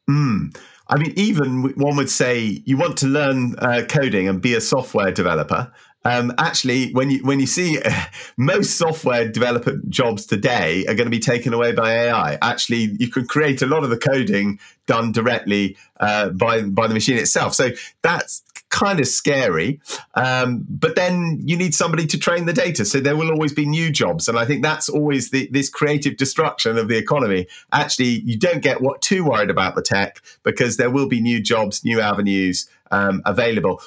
Mm. 0.10 0.58
I 0.88 0.98
mean, 0.98 1.14
even 1.16 1.72
one 1.76 1.96
would 1.98 2.10
say 2.10 2.64
you 2.66 2.76
want 2.76 2.98
to 2.98 3.08
learn 3.08 3.56
uh, 3.60 3.84
coding 3.88 4.28
and 4.28 4.42
be 4.42 4.56
a 4.56 4.62
software 4.62 5.12
developer. 5.12 5.72
Um, 6.06 6.34
actually, 6.38 6.92
when 6.94 7.12
you 7.12 7.24
when 7.24 7.40
you 7.40 7.46
see 7.46 7.80
uh, 7.80 7.92
most 8.38 8.78
software 8.78 9.28
developer 9.28 9.80
jobs 9.90 10.26
today 10.26 10.86
are 10.88 10.96
going 10.96 11.06
to 11.06 11.12
be 11.12 11.20
taken 11.20 11.54
away 11.54 11.74
by 11.74 11.92
AI. 11.92 12.38
Actually, 12.42 12.96
you 13.00 13.10
can 13.10 13.28
create 13.28 13.62
a 13.62 13.68
lot 13.68 13.84
of 13.84 13.90
the 13.90 13.98
coding 13.98 14.60
done 14.88 15.12
directly 15.12 15.78
uh, 16.00 16.30
by 16.30 16.64
by 16.64 16.88
the 16.88 16.94
machine 16.94 17.18
itself. 17.18 17.54
So 17.54 17.70
that's 18.02 18.42
kind 18.70 19.00
of 19.00 19.08
scary. 19.08 19.80
Um, 20.16 20.66
but 20.70 20.96
then 20.96 21.42
you 21.44 21.58
need 21.58 21.74
somebody 21.74 22.06
to 22.08 22.18
train 22.18 22.46
the 22.46 22.54
data. 22.54 22.86
So 22.86 23.00
there 23.00 23.16
will 23.16 23.32
always 23.32 23.54
be 23.54 23.66
new 23.66 23.92
jobs. 23.92 24.28
And 24.28 24.38
I 24.38 24.46
think 24.46 24.64
that's 24.64 24.90
always 24.90 25.32
the, 25.32 25.50
this 25.52 25.70
creative 25.70 26.18
destruction 26.18 26.78
of 26.78 26.88
the 26.88 26.98
economy. 26.98 27.48
Actually, 27.72 28.22
you 28.26 28.38
don't 28.38 28.62
get 28.62 28.82
what 28.82 29.02
too 29.02 29.24
worried 29.24 29.50
about 29.50 29.76
the 29.76 29.82
tech 29.82 30.22
because 30.44 30.78
there 30.78 30.90
will 30.90 31.08
be 31.08 31.20
new 31.20 31.42
jobs, 31.42 31.84
new 31.84 32.00
avenues 32.00 32.70
um, 32.92 33.22
available. 33.26 33.82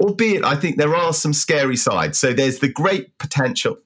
Albeit, 0.00 0.44
I 0.44 0.56
think 0.56 0.76
there 0.76 0.94
are 0.94 1.12
some 1.12 1.32
scary 1.32 1.76
sides. 1.76 2.18
So 2.18 2.32
there's 2.32 2.58
the 2.58 2.68
great 2.68 3.16
potential 3.18 3.78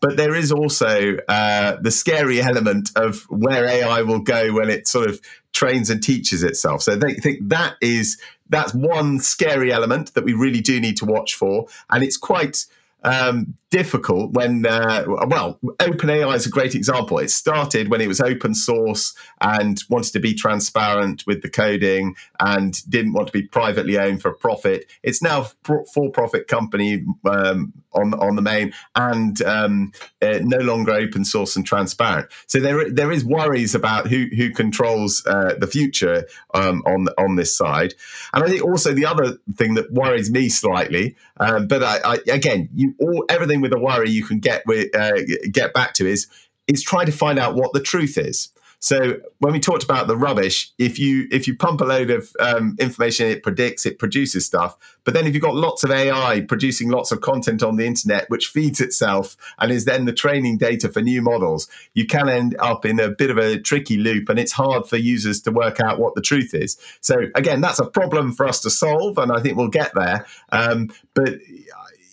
but 0.00 0.16
there 0.16 0.34
is 0.34 0.52
also 0.52 1.16
uh, 1.28 1.76
the 1.80 1.90
scary 1.90 2.40
element 2.40 2.90
of 2.96 3.22
where 3.28 3.66
AI 3.66 4.02
will 4.02 4.20
go 4.20 4.52
when 4.52 4.70
it 4.70 4.86
sort 4.86 5.08
of 5.08 5.20
trains 5.56 5.90
and 5.90 6.02
teaches 6.02 6.42
itself. 6.42 6.82
So 6.82 6.94
they 6.94 7.14
think 7.14 7.48
that 7.48 7.76
is 7.80 8.20
that's 8.48 8.74
one 8.74 9.18
scary 9.18 9.72
element 9.72 10.14
that 10.14 10.24
we 10.24 10.34
really 10.34 10.60
do 10.60 10.80
need 10.80 10.96
to 10.98 11.04
watch 11.04 11.34
for, 11.34 11.66
and 11.90 12.04
it's 12.04 12.16
quite 12.16 12.66
um, 13.02 13.54
difficult 13.76 14.32
when, 14.32 14.64
uh, 14.64 15.04
well, 15.26 15.58
OpenAI 15.62 16.34
is 16.34 16.46
a 16.46 16.50
great 16.50 16.74
example. 16.74 17.18
It 17.18 17.30
started 17.30 17.90
when 17.90 18.00
it 18.00 18.08
was 18.08 18.20
open 18.20 18.54
source 18.54 19.14
and 19.40 19.82
wanted 19.90 20.12
to 20.14 20.20
be 20.20 20.32
transparent 20.34 21.24
with 21.26 21.42
the 21.42 21.50
coding 21.50 22.16
and 22.40 22.72
didn't 22.88 23.12
want 23.12 23.26
to 23.26 23.32
be 23.32 23.42
privately 23.42 23.98
owned 23.98 24.22
for 24.22 24.32
profit. 24.32 24.86
It's 25.02 25.20
now 25.20 25.42
a 25.42 25.84
for-profit 25.92 26.48
company 26.48 27.04
um, 27.28 27.74
on 27.96 28.14
on 28.14 28.36
the 28.36 28.42
main 28.42 28.72
and 28.94 29.40
um, 29.42 29.92
uh, 30.22 30.38
no 30.42 30.58
longer 30.58 30.92
open 30.92 31.24
source 31.24 31.56
and 31.56 31.66
transparent. 31.66 32.26
So 32.46 32.60
there 32.60 32.90
there 32.90 33.10
is 33.10 33.24
worries 33.24 33.74
about 33.74 34.08
who 34.08 34.26
who 34.36 34.50
controls 34.50 35.24
uh, 35.26 35.54
the 35.58 35.66
future 35.66 36.26
um, 36.54 36.82
on 36.86 37.08
on 37.18 37.36
this 37.36 37.56
side. 37.56 37.94
And 38.32 38.44
I 38.44 38.48
think 38.48 38.62
also 38.62 38.92
the 38.92 39.06
other 39.06 39.38
thing 39.54 39.74
that 39.74 39.90
worries 39.90 40.30
me 40.30 40.48
slightly, 40.48 41.16
um, 41.38 41.66
but 41.66 41.82
I, 41.82 41.96
I, 42.12 42.18
again, 42.30 42.68
you 42.74 42.94
all 42.98 43.24
everything 43.28 43.60
with 43.66 43.78
a 43.78 43.82
worry 43.82 44.10
you 44.10 44.24
can 44.24 44.38
get 44.38 44.64
with, 44.66 44.94
uh, 44.94 45.12
get 45.50 45.74
back 45.74 45.94
to 45.94 46.06
is 46.06 46.26
is 46.66 46.82
trying 46.82 47.06
to 47.06 47.12
find 47.12 47.38
out 47.38 47.54
what 47.54 47.72
the 47.72 47.80
truth 47.80 48.18
is. 48.18 48.48
So 48.78 49.16
when 49.38 49.52
we 49.52 49.60
talked 49.60 49.82
about 49.82 50.06
the 50.06 50.16
rubbish, 50.16 50.70
if 50.78 50.98
you 50.98 51.26
if 51.30 51.48
you 51.48 51.56
pump 51.56 51.80
a 51.80 51.84
load 51.84 52.10
of 52.10 52.30
um, 52.38 52.76
information, 52.78 53.26
it 53.26 53.42
predicts, 53.42 53.86
it 53.86 53.98
produces 53.98 54.46
stuff. 54.46 54.76
But 55.04 55.14
then 55.14 55.26
if 55.26 55.34
you've 55.34 55.42
got 55.42 55.54
lots 55.54 55.82
of 55.82 55.90
AI 55.90 56.42
producing 56.42 56.90
lots 56.90 57.10
of 57.10 57.20
content 57.20 57.62
on 57.62 57.76
the 57.76 57.86
internet, 57.86 58.28
which 58.28 58.48
feeds 58.48 58.80
itself 58.80 59.36
and 59.58 59.72
is 59.72 59.86
then 59.86 60.04
the 60.04 60.12
training 60.12 60.58
data 60.58 60.88
for 60.88 61.00
new 61.00 61.22
models, 61.22 61.68
you 61.94 62.06
can 62.06 62.28
end 62.28 62.54
up 62.58 62.84
in 62.84 63.00
a 63.00 63.08
bit 63.08 63.30
of 63.30 63.38
a 63.38 63.58
tricky 63.58 63.96
loop, 63.96 64.28
and 64.28 64.38
it's 64.38 64.52
hard 64.52 64.86
for 64.86 64.96
users 64.96 65.40
to 65.42 65.50
work 65.50 65.80
out 65.80 65.98
what 65.98 66.14
the 66.14 66.22
truth 66.22 66.54
is. 66.54 66.78
So 67.00 67.16
again, 67.34 67.60
that's 67.60 67.78
a 67.78 67.86
problem 67.86 68.32
for 68.32 68.46
us 68.46 68.60
to 68.60 68.70
solve, 68.70 69.18
and 69.18 69.32
I 69.32 69.40
think 69.40 69.56
we'll 69.56 69.68
get 69.68 69.94
there. 69.94 70.26
Um, 70.52 70.90
but 71.14 71.30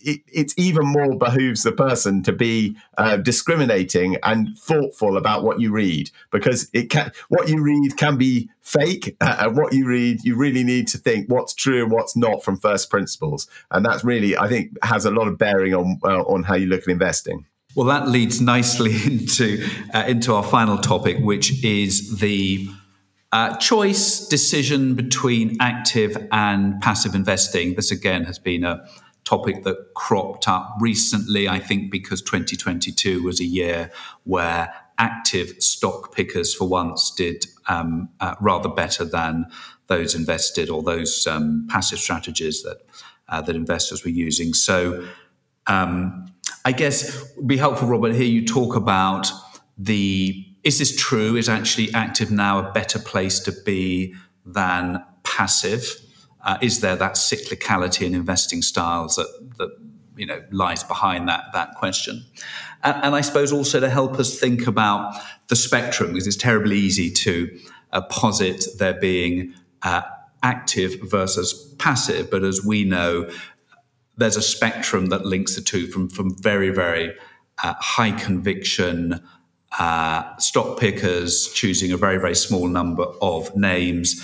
it, 0.03 0.21
it's 0.27 0.53
even 0.57 0.85
more 0.85 1.17
behooves 1.17 1.63
the 1.63 1.71
person 1.71 2.23
to 2.23 2.31
be 2.31 2.75
uh, 2.97 3.17
discriminating 3.17 4.17
and 4.23 4.57
thoughtful 4.57 5.17
about 5.17 5.43
what 5.43 5.59
you 5.59 5.71
read 5.71 6.09
because 6.31 6.69
it 6.73 6.89
can 6.89 7.11
what 7.29 7.47
you 7.49 7.61
read 7.61 7.97
can 7.97 8.17
be 8.17 8.49
fake 8.61 9.15
uh, 9.21 9.37
and 9.39 9.57
what 9.57 9.73
you 9.73 9.87
read 9.87 10.23
you 10.23 10.35
really 10.35 10.63
need 10.63 10.87
to 10.87 10.97
think 10.97 11.29
what's 11.29 11.53
true 11.53 11.83
and 11.83 11.91
what's 11.91 12.15
not 12.15 12.43
from 12.43 12.57
first 12.57 12.89
principles 12.89 13.47
and 13.71 13.85
that's 13.85 14.03
really 14.03 14.37
i 14.37 14.47
think 14.47 14.71
has 14.83 15.05
a 15.05 15.11
lot 15.11 15.27
of 15.27 15.37
bearing 15.37 15.73
on 15.73 15.99
uh, 16.03 16.21
on 16.23 16.43
how 16.43 16.55
you 16.55 16.67
look 16.67 16.81
at 16.81 16.87
investing 16.87 17.45
well 17.75 17.87
that 17.87 18.07
leads 18.07 18.41
nicely 18.41 18.91
into 19.05 19.65
uh, 19.93 20.03
into 20.07 20.33
our 20.33 20.43
final 20.43 20.77
topic 20.77 21.17
which 21.19 21.63
is 21.63 22.19
the 22.19 22.67
uh, 23.33 23.57
choice 23.57 24.27
decision 24.27 24.93
between 24.93 25.57
active 25.59 26.15
and 26.31 26.79
passive 26.81 27.15
investing. 27.15 27.73
This 27.73 27.89
again 27.89 28.25
has 28.25 28.37
been 28.37 28.63
a, 28.63 28.87
topic 29.23 29.63
that 29.63 29.93
cropped 29.95 30.47
up 30.47 30.75
recently, 30.79 31.47
I 31.47 31.59
think, 31.59 31.91
because 31.91 32.21
2022 32.21 33.23
was 33.23 33.39
a 33.39 33.45
year 33.45 33.91
where 34.23 34.73
active 34.97 35.61
stock 35.61 36.13
pickers 36.13 36.53
for 36.53 36.67
once 36.67 37.11
did 37.11 37.45
um, 37.67 38.09
uh, 38.19 38.35
rather 38.39 38.69
better 38.69 39.05
than 39.05 39.45
those 39.87 40.15
invested 40.15 40.69
or 40.69 40.83
those 40.83 41.25
um, 41.27 41.67
passive 41.69 41.99
strategies 41.99 42.63
that 42.63 42.77
uh, 43.29 43.41
that 43.41 43.55
investors 43.55 44.03
were 44.03 44.11
using. 44.11 44.53
So, 44.53 45.07
um, 45.67 46.25
I 46.65 46.71
guess 46.71 47.25
would 47.37 47.47
be 47.47 47.57
helpful, 47.57 47.87
Robert, 47.87 48.13
here 48.13 48.25
you 48.25 48.45
talk 48.45 48.75
about 48.75 49.31
the 49.77 50.45
is 50.63 50.79
this 50.79 50.95
true? 50.95 51.35
Is 51.35 51.49
actually 51.49 51.93
active 51.93 52.31
now 52.31 52.59
a 52.59 52.71
better 52.71 52.99
place 52.99 53.39
to 53.41 53.51
be 53.65 54.15
than 54.45 55.03
passive? 55.23 56.02
Uh, 56.43 56.57
is 56.61 56.81
there 56.81 56.95
that 56.95 57.13
cyclicality 57.13 58.05
in 58.05 58.13
investing 58.13 58.61
styles 58.61 59.15
that 59.15 59.27
that 59.57 59.69
you 60.15 60.25
know 60.25 60.41
lies 60.51 60.83
behind 60.83 61.27
that 61.27 61.45
that 61.53 61.73
question? 61.75 62.23
And, 62.83 62.95
and 63.03 63.15
I 63.15 63.21
suppose 63.21 63.51
also 63.51 63.79
to 63.79 63.89
help 63.89 64.19
us 64.19 64.39
think 64.39 64.67
about 64.67 65.15
the 65.47 65.55
spectrum, 65.55 66.11
because 66.11 66.27
it's 66.27 66.35
terribly 66.35 66.77
easy 66.77 67.09
to 67.11 67.59
uh, 67.91 68.01
posit 68.01 68.65
there 68.77 68.99
being 68.99 69.53
uh, 69.83 70.01
active 70.41 70.95
versus 71.01 71.75
passive, 71.79 72.29
but 72.29 72.43
as 72.43 72.65
we 72.65 72.83
know, 72.83 73.29
there's 74.17 74.35
a 74.35 74.41
spectrum 74.41 75.07
that 75.07 75.25
links 75.25 75.55
the 75.55 75.61
two 75.61 75.87
from 75.87 76.09
from 76.09 76.35
very 76.41 76.69
very 76.69 77.15
uh, 77.63 77.73
high 77.79 78.11
conviction. 78.11 79.21
Uh, 79.79 80.37
stock 80.37 80.79
pickers 80.79 81.51
choosing 81.53 81.91
a 81.91 81.97
very, 81.97 82.19
very 82.19 82.35
small 82.35 82.67
number 82.67 83.05
of 83.23 83.55
names, 83.55 84.23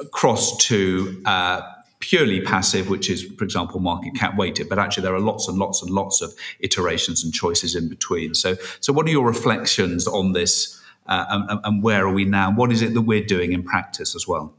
across 0.00 0.56
to 0.66 1.22
uh, 1.24 1.62
purely 2.00 2.40
passive, 2.40 2.88
which 2.88 3.10
is, 3.10 3.24
for 3.24 3.44
example, 3.44 3.80
market 3.80 4.14
cap 4.14 4.36
weighted. 4.36 4.68
But 4.68 4.78
actually, 4.78 5.04
there 5.04 5.14
are 5.14 5.20
lots 5.20 5.48
and 5.48 5.58
lots 5.58 5.82
and 5.82 5.90
lots 5.90 6.20
of 6.22 6.34
iterations 6.60 7.24
and 7.24 7.32
choices 7.32 7.74
in 7.74 7.88
between. 7.88 8.34
So, 8.34 8.56
so 8.80 8.92
what 8.92 9.06
are 9.06 9.10
your 9.10 9.26
reflections 9.26 10.06
on 10.06 10.32
this, 10.32 10.80
uh, 11.06 11.24
and, 11.28 11.60
and, 11.64 11.82
where 11.82 12.06
are 12.06 12.12
we 12.12 12.24
now? 12.24 12.52
What 12.52 12.72
is 12.72 12.82
it 12.82 12.94
that 12.94 13.02
we're 13.02 13.24
doing 13.24 13.52
in 13.52 13.62
practice 13.62 14.14
as 14.14 14.26
well? 14.26 14.54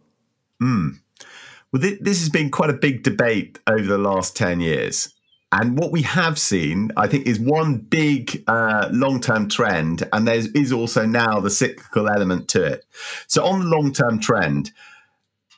Mm. 0.62 1.00
Well, 1.72 1.82
th- 1.82 2.00
this 2.02 2.20
has 2.20 2.30
been 2.30 2.50
quite 2.50 2.70
a 2.70 2.74
big 2.74 3.04
debate 3.04 3.60
over 3.68 3.84
the 3.84 3.98
last 3.98 4.36
ten 4.36 4.60
years. 4.60 5.14
And 5.54 5.78
what 5.78 5.94
we 5.94 6.02
have 6.02 6.38
seen, 6.38 6.92
I 6.98 7.08
think, 7.08 7.26
is 7.26 7.40
one 7.40 7.78
big 7.78 8.44
uh, 8.48 8.90
long 8.92 9.22
term 9.22 9.48
trend, 9.48 10.08
and 10.12 10.28
there 10.28 10.36
is 10.36 10.74
also 10.74 11.06
now 11.06 11.40
the 11.40 11.50
cyclical 11.50 12.10
element 12.10 12.50
to 12.50 12.64
it. 12.64 12.86
So, 13.28 13.46
on 13.46 13.62
the 13.62 13.66
long 13.68 13.94
term 13.94 14.20
trend, 14.20 14.72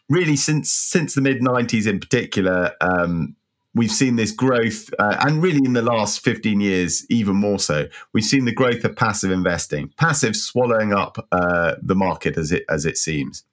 really 0.10 0.36
since 0.36 0.72
since 0.72 1.16
the 1.16 1.22
mid 1.22 1.42
90s 1.42 1.88
in 1.88 2.00
particular 2.00 2.74
um, 2.82 3.36
we've 3.76 3.92
seen 3.92 4.16
this 4.16 4.32
growth 4.32 4.90
uh, 5.00 5.18
and 5.22 5.42
really 5.42 5.64
in 5.64 5.74
the 5.74 5.82
last 5.82 6.20
15 6.22 6.60
years 6.60 7.06
even 7.10 7.36
more 7.36 7.60
so 7.60 7.88
we've 8.14 8.26
seen 8.26 8.46
the 8.46 8.54
growth 8.54 8.84
of 8.84 8.96
passive 8.96 9.32
investing 9.32 9.92
passive 9.98 10.36
swallowing 10.36 10.94
up 10.94 11.18
uh, 11.32 11.76
the 11.82 11.96
market 11.96 12.38
as 12.38 12.52
it 12.52 12.64
as 12.70 12.86
it 12.86 12.98
seems 12.98 13.44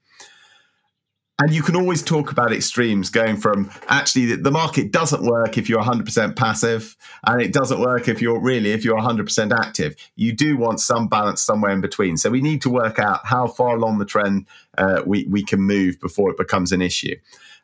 and 1.39 1.53
you 1.53 1.63
can 1.63 1.77
always 1.77 2.03
talk 2.03 2.31
about 2.31 2.53
extremes 2.53 3.11
going 3.11 3.37
from 3.37 3.71
actually 3.89 4.37
the 4.37 4.51
market 4.51 4.91
doesn't 4.91 5.23
work 5.23 5.59
if 5.59 5.69
you're 5.69 5.83
100% 5.83 6.35
passive 6.35 6.97
and 7.27 7.43
it 7.43 7.53
doesn't 7.53 7.79
work 7.79 8.09
if 8.09 8.23
you're 8.23 8.41
really 8.41 8.71
if 8.71 8.85
you're 8.85 8.99
100% 8.99 9.53
active. 9.53 9.97
You 10.15 10.33
do 10.33 10.57
want 10.57 10.81
some 10.81 11.09
balance 11.09 11.43
somewhere 11.43 11.73
in 11.73 11.83
between. 11.83 12.17
So 12.17 12.31
we 12.31 12.41
need 12.41 12.63
to 12.63 12.71
work 12.71 12.99
out 12.99 13.27
how 13.27 13.49
far 13.49 13.77
along 13.77 13.99
the 13.99 14.07
trend 14.07 14.47
uh, 14.79 15.03
we, 15.05 15.27
we 15.27 15.45
can 15.45 15.61
move 15.61 16.01
before 16.01 16.31
it 16.31 16.39
becomes 16.39 16.73
an 16.73 16.81
issue. 16.81 17.17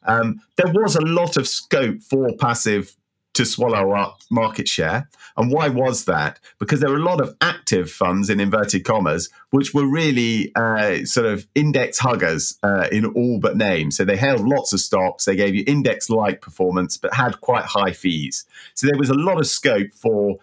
Um, 0.05 0.43
there 0.57 0.73
was 0.73 0.97
a 0.97 1.01
lot 1.01 1.37
of 1.37 1.49
scope 1.49 2.03
for 2.03 2.37
passive 2.37 2.95
to 3.35 3.47
swallow 3.47 3.93
up 3.93 4.21
market 4.31 4.69
share. 4.69 5.09
And 5.37 5.51
why 5.51 5.69
was 5.69 6.05
that? 6.05 6.39
Because 6.59 6.81
there 6.81 6.91
were 6.91 6.97
a 6.97 7.05
lot 7.05 7.21
of 7.21 7.35
active 7.41 7.91
funds 7.91 8.29
in 8.29 8.41
inverted 8.41 8.85
commas, 8.85 9.31
which 9.51 9.73
were 9.73 9.87
really 9.87 10.53
uh, 10.55 11.05
sort 11.05 11.27
of 11.27 11.47
index 11.55 11.99
huggers 11.99 12.59
uh, 12.63 12.89
in 12.93 13.07
all 13.07 13.39
but 13.39 13.57
name. 13.57 13.91
So 13.91 14.05
they 14.05 14.17
held 14.17 14.41
lots 14.41 14.73
of 14.73 14.81
stocks, 14.81 15.25
they 15.25 15.37
gave 15.37 15.55
you 15.55 15.65
index 15.67 16.11
like 16.11 16.43
performance, 16.43 16.97
but 16.99 17.15
had 17.15 17.41
quite 17.41 17.65
high 17.65 17.93
fees. 17.93 18.45
So 18.75 18.87
there 18.87 18.99
was 18.99 19.11
a 19.11 19.15
lot 19.15 19.39
of 19.39 19.47
scope 19.47 19.93
for 19.95 20.39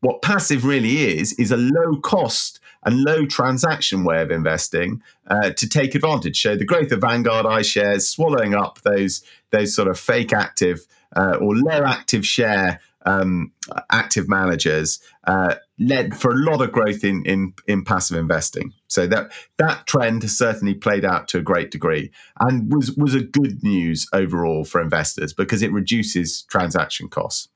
what 0.00 0.22
passive 0.22 0.64
really 0.64 1.18
is, 1.18 1.32
is 1.34 1.52
a 1.52 1.56
low 1.56 1.96
cost 2.00 2.58
and 2.84 3.02
low 3.04 3.24
transaction 3.26 4.04
way 4.04 4.20
of 4.20 4.30
investing 4.30 5.02
uh, 5.28 5.50
to 5.50 5.68
take 5.68 5.94
advantage. 5.94 6.40
So 6.42 6.56
the 6.56 6.64
growth 6.64 6.90
of 6.90 7.02
Vanguard 7.02 7.46
iShares 7.46 8.02
swallowing 8.02 8.54
up 8.54 8.80
those 8.82 9.22
those 9.50 9.74
sort 9.74 9.88
of 9.88 9.98
fake 9.98 10.32
active 10.32 10.86
uh, 11.14 11.36
or 11.40 11.54
low 11.54 11.84
active 11.84 12.26
share 12.26 12.80
um, 13.04 13.52
active 13.90 14.28
managers 14.28 15.00
uh, 15.24 15.56
led 15.78 16.16
for 16.16 16.32
a 16.32 16.36
lot 16.36 16.60
of 16.60 16.72
growth 16.72 17.04
in, 17.04 17.24
in 17.24 17.54
in 17.66 17.84
passive 17.84 18.16
investing. 18.16 18.72
So 18.88 19.06
that 19.08 19.32
that 19.58 19.86
trend 19.86 20.22
has 20.22 20.36
certainly 20.36 20.74
played 20.74 21.04
out 21.04 21.28
to 21.28 21.38
a 21.38 21.42
great 21.42 21.70
degree 21.70 22.10
and 22.40 22.72
was 22.72 22.92
was 22.92 23.14
a 23.14 23.22
good 23.22 23.62
news 23.62 24.06
overall 24.12 24.64
for 24.64 24.80
investors 24.80 25.32
because 25.32 25.62
it 25.62 25.72
reduces 25.72 26.42
transaction 26.42 27.08
costs. 27.08 27.48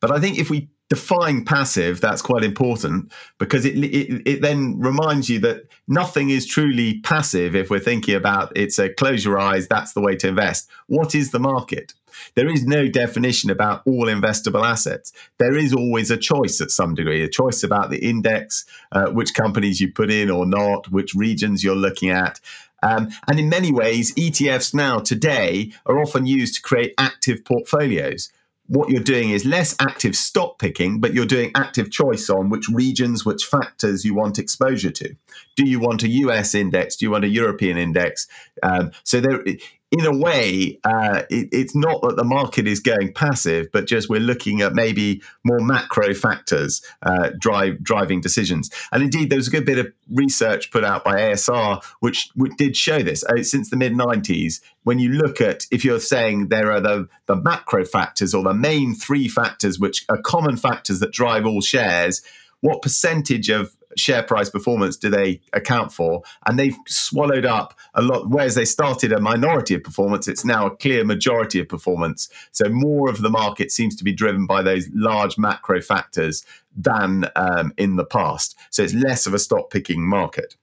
But 0.00 0.10
I 0.10 0.20
think 0.20 0.38
if 0.38 0.48
we 0.48 0.70
define 0.88 1.44
passive, 1.44 2.00
that's 2.00 2.22
quite 2.22 2.42
important 2.42 3.12
because 3.38 3.64
it, 3.64 3.76
it, 3.76 4.22
it 4.26 4.42
then 4.42 4.78
reminds 4.78 5.28
you 5.28 5.38
that 5.38 5.68
nothing 5.86 6.30
is 6.30 6.46
truly 6.46 7.00
passive 7.00 7.54
if 7.54 7.70
we're 7.70 7.78
thinking 7.78 8.14
about 8.14 8.52
it's 8.56 8.78
a 8.78 8.92
close 8.92 9.24
your 9.24 9.38
eyes, 9.38 9.68
that's 9.68 9.92
the 9.92 10.00
way 10.00 10.16
to 10.16 10.28
invest. 10.28 10.68
What 10.86 11.14
is 11.14 11.30
the 11.30 11.38
market? 11.38 11.94
There 12.34 12.48
is 12.48 12.64
no 12.64 12.88
definition 12.88 13.50
about 13.50 13.82
all 13.86 14.06
investable 14.06 14.64
assets. 14.64 15.12
There 15.38 15.56
is 15.56 15.72
always 15.72 16.10
a 16.10 16.16
choice 16.16 16.60
at 16.60 16.70
some 16.70 16.94
degree, 16.94 17.22
a 17.22 17.28
choice 17.28 17.62
about 17.62 17.90
the 17.90 17.98
index, 17.98 18.64
uh, 18.92 19.06
which 19.10 19.34
companies 19.34 19.80
you 19.80 19.92
put 19.92 20.10
in 20.10 20.30
or 20.30 20.46
not, 20.46 20.90
which 20.90 21.14
regions 21.14 21.62
you're 21.62 21.74
looking 21.74 22.10
at. 22.10 22.40
Um, 22.82 23.10
and 23.28 23.38
in 23.38 23.48
many 23.48 23.72
ways, 23.72 24.14
ETFs 24.14 24.72
now 24.72 25.00
today 25.00 25.72
are 25.84 26.00
often 26.00 26.26
used 26.26 26.54
to 26.56 26.62
create 26.62 26.94
active 26.98 27.44
portfolios 27.44 28.30
what 28.70 28.88
you're 28.88 29.02
doing 29.02 29.30
is 29.30 29.44
less 29.44 29.74
active 29.80 30.14
stock 30.14 30.60
picking, 30.60 31.00
but 31.00 31.12
you're 31.12 31.26
doing 31.26 31.50
active 31.56 31.90
choice 31.90 32.30
on 32.30 32.50
which 32.50 32.68
regions, 32.68 33.24
which 33.24 33.44
factors 33.44 34.04
you 34.04 34.14
want 34.14 34.38
exposure 34.38 34.92
to. 34.92 35.12
Do 35.56 35.68
you 35.68 35.80
want 35.80 36.04
a 36.04 36.08
US 36.08 36.54
index? 36.54 36.94
Do 36.94 37.04
you 37.04 37.10
want 37.10 37.24
a 37.24 37.28
European 37.28 37.76
index? 37.76 38.28
Um, 38.62 38.92
so 39.02 39.20
there, 39.20 39.42
in 39.90 40.06
a 40.06 40.16
way, 40.16 40.78
uh, 40.84 41.22
it, 41.30 41.48
it's 41.50 41.74
not 41.74 42.00
that 42.02 42.16
the 42.16 42.24
market 42.24 42.68
is 42.68 42.78
going 42.78 43.12
passive, 43.12 43.66
but 43.72 43.86
just 43.86 44.08
we're 44.08 44.20
looking 44.20 44.60
at 44.60 44.72
maybe 44.72 45.20
more 45.42 45.58
macro 45.58 46.14
factors 46.14 46.80
uh, 47.02 47.30
drive 47.38 47.82
driving 47.82 48.20
decisions. 48.20 48.70
And 48.92 49.02
indeed, 49.02 49.30
there 49.30 49.36
was 49.36 49.48
a 49.48 49.50
good 49.50 49.66
bit 49.66 49.78
of 49.78 49.88
research 50.12 50.70
put 50.70 50.84
out 50.84 51.02
by 51.02 51.16
ASR 51.16 51.82
which, 51.98 52.30
which 52.36 52.52
did 52.56 52.76
show 52.76 53.02
this. 53.02 53.24
Uh, 53.24 53.42
since 53.42 53.70
the 53.70 53.76
mid 53.76 53.92
90s, 53.92 54.60
when 54.84 55.00
you 55.00 55.10
look 55.10 55.40
at 55.40 55.66
if 55.72 55.84
you're 55.84 56.00
saying 56.00 56.48
there 56.48 56.70
are 56.70 56.80
the, 56.80 57.08
the 57.26 57.36
macro 57.36 57.84
factors 57.84 58.32
or 58.32 58.44
the 58.44 58.54
main 58.54 58.94
three 58.94 59.26
factors, 59.26 59.80
which 59.80 60.04
are 60.08 60.22
common 60.22 60.56
factors 60.56 61.00
that 61.00 61.12
drive 61.12 61.46
all 61.46 61.60
shares, 61.60 62.22
what 62.60 62.82
percentage 62.82 63.48
of 63.48 63.74
share 63.96 64.22
price 64.22 64.50
performance 64.50 64.96
do 64.96 65.10
they 65.10 65.40
account 65.52 65.92
for? 65.92 66.22
And 66.46 66.58
they've 66.58 66.76
swallowed 66.86 67.46
up 67.46 67.78
a 67.94 68.02
lot. 68.02 68.28
Whereas 68.30 68.54
they 68.54 68.64
started 68.64 69.12
a 69.12 69.20
minority 69.20 69.74
of 69.74 69.82
performance, 69.82 70.28
it's 70.28 70.44
now 70.44 70.66
a 70.66 70.76
clear 70.76 71.04
majority 71.04 71.60
of 71.60 71.68
performance. 71.68 72.28
So 72.52 72.68
more 72.68 73.08
of 73.08 73.22
the 73.22 73.30
market 73.30 73.70
seems 73.70 73.96
to 73.96 74.04
be 74.04 74.12
driven 74.12 74.46
by 74.46 74.62
those 74.62 74.88
large 74.94 75.38
macro 75.38 75.80
factors 75.80 76.44
than 76.76 77.26
um, 77.36 77.72
in 77.76 77.96
the 77.96 78.04
past. 78.04 78.56
So 78.70 78.82
it's 78.82 78.94
less 78.94 79.26
of 79.26 79.34
a 79.34 79.38
stock 79.38 79.70
picking 79.70 80.08
market. 80.08 80.56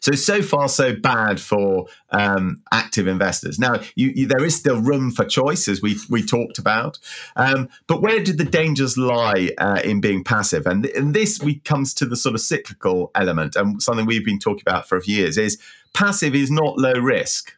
So 0.00 0.12
so 0.12 0.42
far 0.42 0.68
so 0.68 0.94
bad 0.94 1.40
for 1.40 1.86
um, 2.10 2.62
active 2.72 3.06
investors. 3.06 3.58
Now 3.58 3.80
you, 3.94 4.12
you, 4.14 4.26
there 4.26 4.44
is 4.44 4.54
still 4.54 4.80
room 4.80 5.10
for 5.10 5.24
choice, 5.24 5.68
as 5.68 5.82
we 5.82 5.96
we 6.08 6.24
talked 6.24 6.58
about. 6.58 6.98
Um, 7.36 7.68
but 7.86 8.02
where 8.02 8.22
did 8.22 8.38
the 8.38 8.44
dangers 8.44 8.96
lie 8.96 9.50
uh, 9.58 9.80
in 9.84 10.00
being 10.00 10.24
passive? 10.24 10.66
And, 10.66 10.86
and 10.86 11.14
this 11.14 11.40
we 11.40 11.60
comes 11.60 11.94
to 11.94 12.06
the 12.06 12.16
sort 12.16 12.34
of 12.34 12.40
cyclical 12.40 13.10
element, 13.14 13.56
and 13.56 13.82
something 13.82 14.06
we've 14.06 14.24
been 14.24 14.38
talking 14.38 14.62
about 14.66 14.88
for 14.88 14.96
a 14.96 15.02
few 15.02 15.16
years 15.16 15.36
is 15.36 15.58
passive 15.92 16.34
is 16.34 16.50
not 16.50 16.78
low 16.78 16.92
risk. 16.92 17.56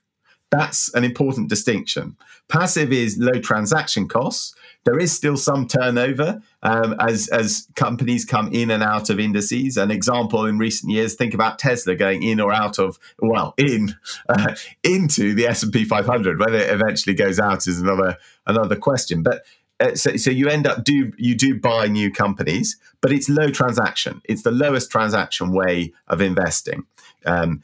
That's 0.51 0.93
an 0.95 1.05
important 1.05 1.49
distinction. 1.49 2.17
Passive 2.53 2.93
is 2.93 3.17
low 3.17 3.41
transaction 3.41 4.07
costs. 4.07 4.55
There 4.85 4.99
is 4.99 5.11
still 5.11 5.39
some 5.39 5.67
turnover 5.67 6.43
um, 6.63 6.95
as 7.01 7.29
as 7.29 7.67
companies 7.77 8.27
come 8.27 8.53
in 8.53 8.71
and 8.71 8.83
out 8.83 9.09
of 9.09 9.19
indices. 9.19 9.79
An 9.79 9.91
example 9.91 10.45
in 10.45 10.59
recent 10.59 10.93
years, 10.93 11.15
think 11.15 11.33
about 11.33 11.59
Tesla 11.59 11.95
going 11.95 12.23
in 12.23 12.41
or 12.41 12.53
out 12.53 12.79
of 12.79 12.99
well 13.21 13.55
in 13.57 13.95
uh, 14.29 14.55
into 14.85 15.35
the 15.35 15.47
S 15.47 15.63
and 15.63 15.73
P 15.73 15.87
500. 15.87 16.39
Whether 16.41 16.59
it 16.59 16.69
eventually 16.69 17.15
goes 17.15 17.41
out 17.41 17.67
is 17.67 17.81
another 17.81 18.19
another 18.47 18.77
question. 18.77 19.23
But 19.23 19.47
uh, 19.81 19.95
so, 19.95 20.17
so 20.17 20.31
you 20.31 20.51
end 20.51 20.67
up 20.67 20.85
do 20.85 21.11
you 21.17 21.35
do 21.35 21.59
buy 21.59 21.87
new 21.87 22.13
companies, 22.13 22.77
but 23.01 23.13
it's 23.13 23.31
low 23.31 23.49
transaction. 23.49 24.21
It's 24.27 24.43
the 24.43 24.53
lowest 24.53 24.91
transaction 24.91 25.55
way 25.55 25.95
of 26.07 26.21
investing. 26.21 26.85
Um, 27.25 27.63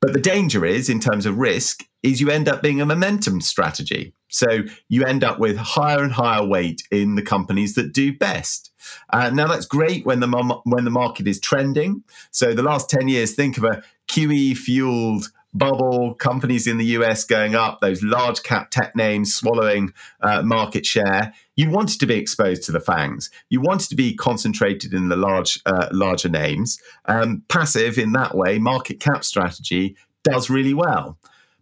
but 0.00 0.12
the 0.12 0.20
danger 0.20 0.64
is, 0.64 0.88
in 0.88 1.00
terms 1.00 1.26
of 1.26 1.38
risk, 1.38 1.84
is 2.02 2.20
you 2.20 2.30
end 2.30 2.48
up 2.48 2.62
being 2.62 2.80
a 2.80 2.86
momentum 2.86 3.40
strategy. 3.40 4.14
So 4.28 4.62
you 4.88 5.04
end 5.04 5.24
up 5.24 5.38
with 5.38 5.56
higher 5.56 6.02
and 6.02 6.12
higher 6.12 6.46
weight 6.46 6.82
in 6.90 7.14
the 7.14 7.22
companies 7.22 7.74
that 7.74 7.92
do 7.92 8.16
best. 8.16 8.72
Uh, 9.12 9.30
now 9.30 9.46
that's 9.46 9.66
great 9.66 10.04
when 10.04 10.20
the 10.20 10.60
when 10.64 10.84
the 10.84 10.90
market 10.90 11.26
is 11.26 11.40
trending. 11.40 12.04
So 12.30 12.52
the 12.52 12.62
last 12.62 12.90
ten 12.90 13.08
years, 13.08 13.34
think 13.34 13.56
of 13.56 13.64
a 13.64 13.82
QE 14.08 14.56
fueled 14.56 15.30
bubble, 15.54 16.14
companies 16.14 16.66
in 16.66 16.76
the 16.76 16.84
US 16.86 17.24
going 17.24 17.54
up, 17.54 17.80
those 17.80 18.02
large 18.02 18.42
cap 18.42 18.70
tech 18.70 18.94
names 18.94 19.34
swallowing 19.34 19.92
uh, 20.20 20.42
market 20.42 20.84
share. 20.84 21.32
You 21.56 21.70
wanted 21.70 22.00
to 22.00 22.06
be 22.06 22.16
exposed 22.16 22.62
to 22.64 22.72
the 22.72 22.80
FANGs. 22.80 23.30
You 23.48 23.60
wanted 23.60 23.88
to 23.88 23.96
be 23.96 24.14
concentrated 24.14 24.92
in 24.92 25.08
the 25.08 25.16
large, 25.16 25.60
uh, 25.66 25.88
larger 25.92 26.28
names. 26.28 26.78
Um, 27.06 27.42
passive 27.48 27.98
in 27.98 28.12
that 28.12 28.36
way, 28.36 28.58
market 28.58 29.00
cap 29.00 29.24
strategy 29.24 29.96
does 30.24 30.50
really 30.50 30.74
well. 30.74 31.18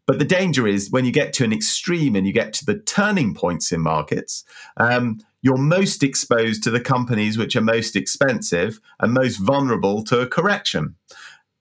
But 0.07 0.19
the 0.19 0.25
danger 0.25 0.67
is 0.67 0.91
when 0.91 1.05
you 1.05 1.13
get 1.13 1.33
to 1.35 1.45
an 1.45 1.53
extreme 1.53 2.15
and 2.15 2.27
you 2.27 2.33
get 2.33 2.53
to 2.55 2.67
the 2.67 2.79
turning 2.79 3.35
points 3.35 3.73
in 3.73 3.81
markets, 3.81 4.45
um, 4.77 5.21
you're 5.41 5.57
most 5.57 6.03
exposed 6.03 6.63
to 6.65 6.71
the 6.71 6.81
companies 6.81 7.39
which 7.39 7.57
are 7.57 7.63
most 7.63 7.97
expensive 7.97 8.81
and 9.01 9.13
most 9.13 9.37
vulnerable 9.37 10.03
to 10.05 10.21
a 10.21 10.27
correction. 10.27 10.97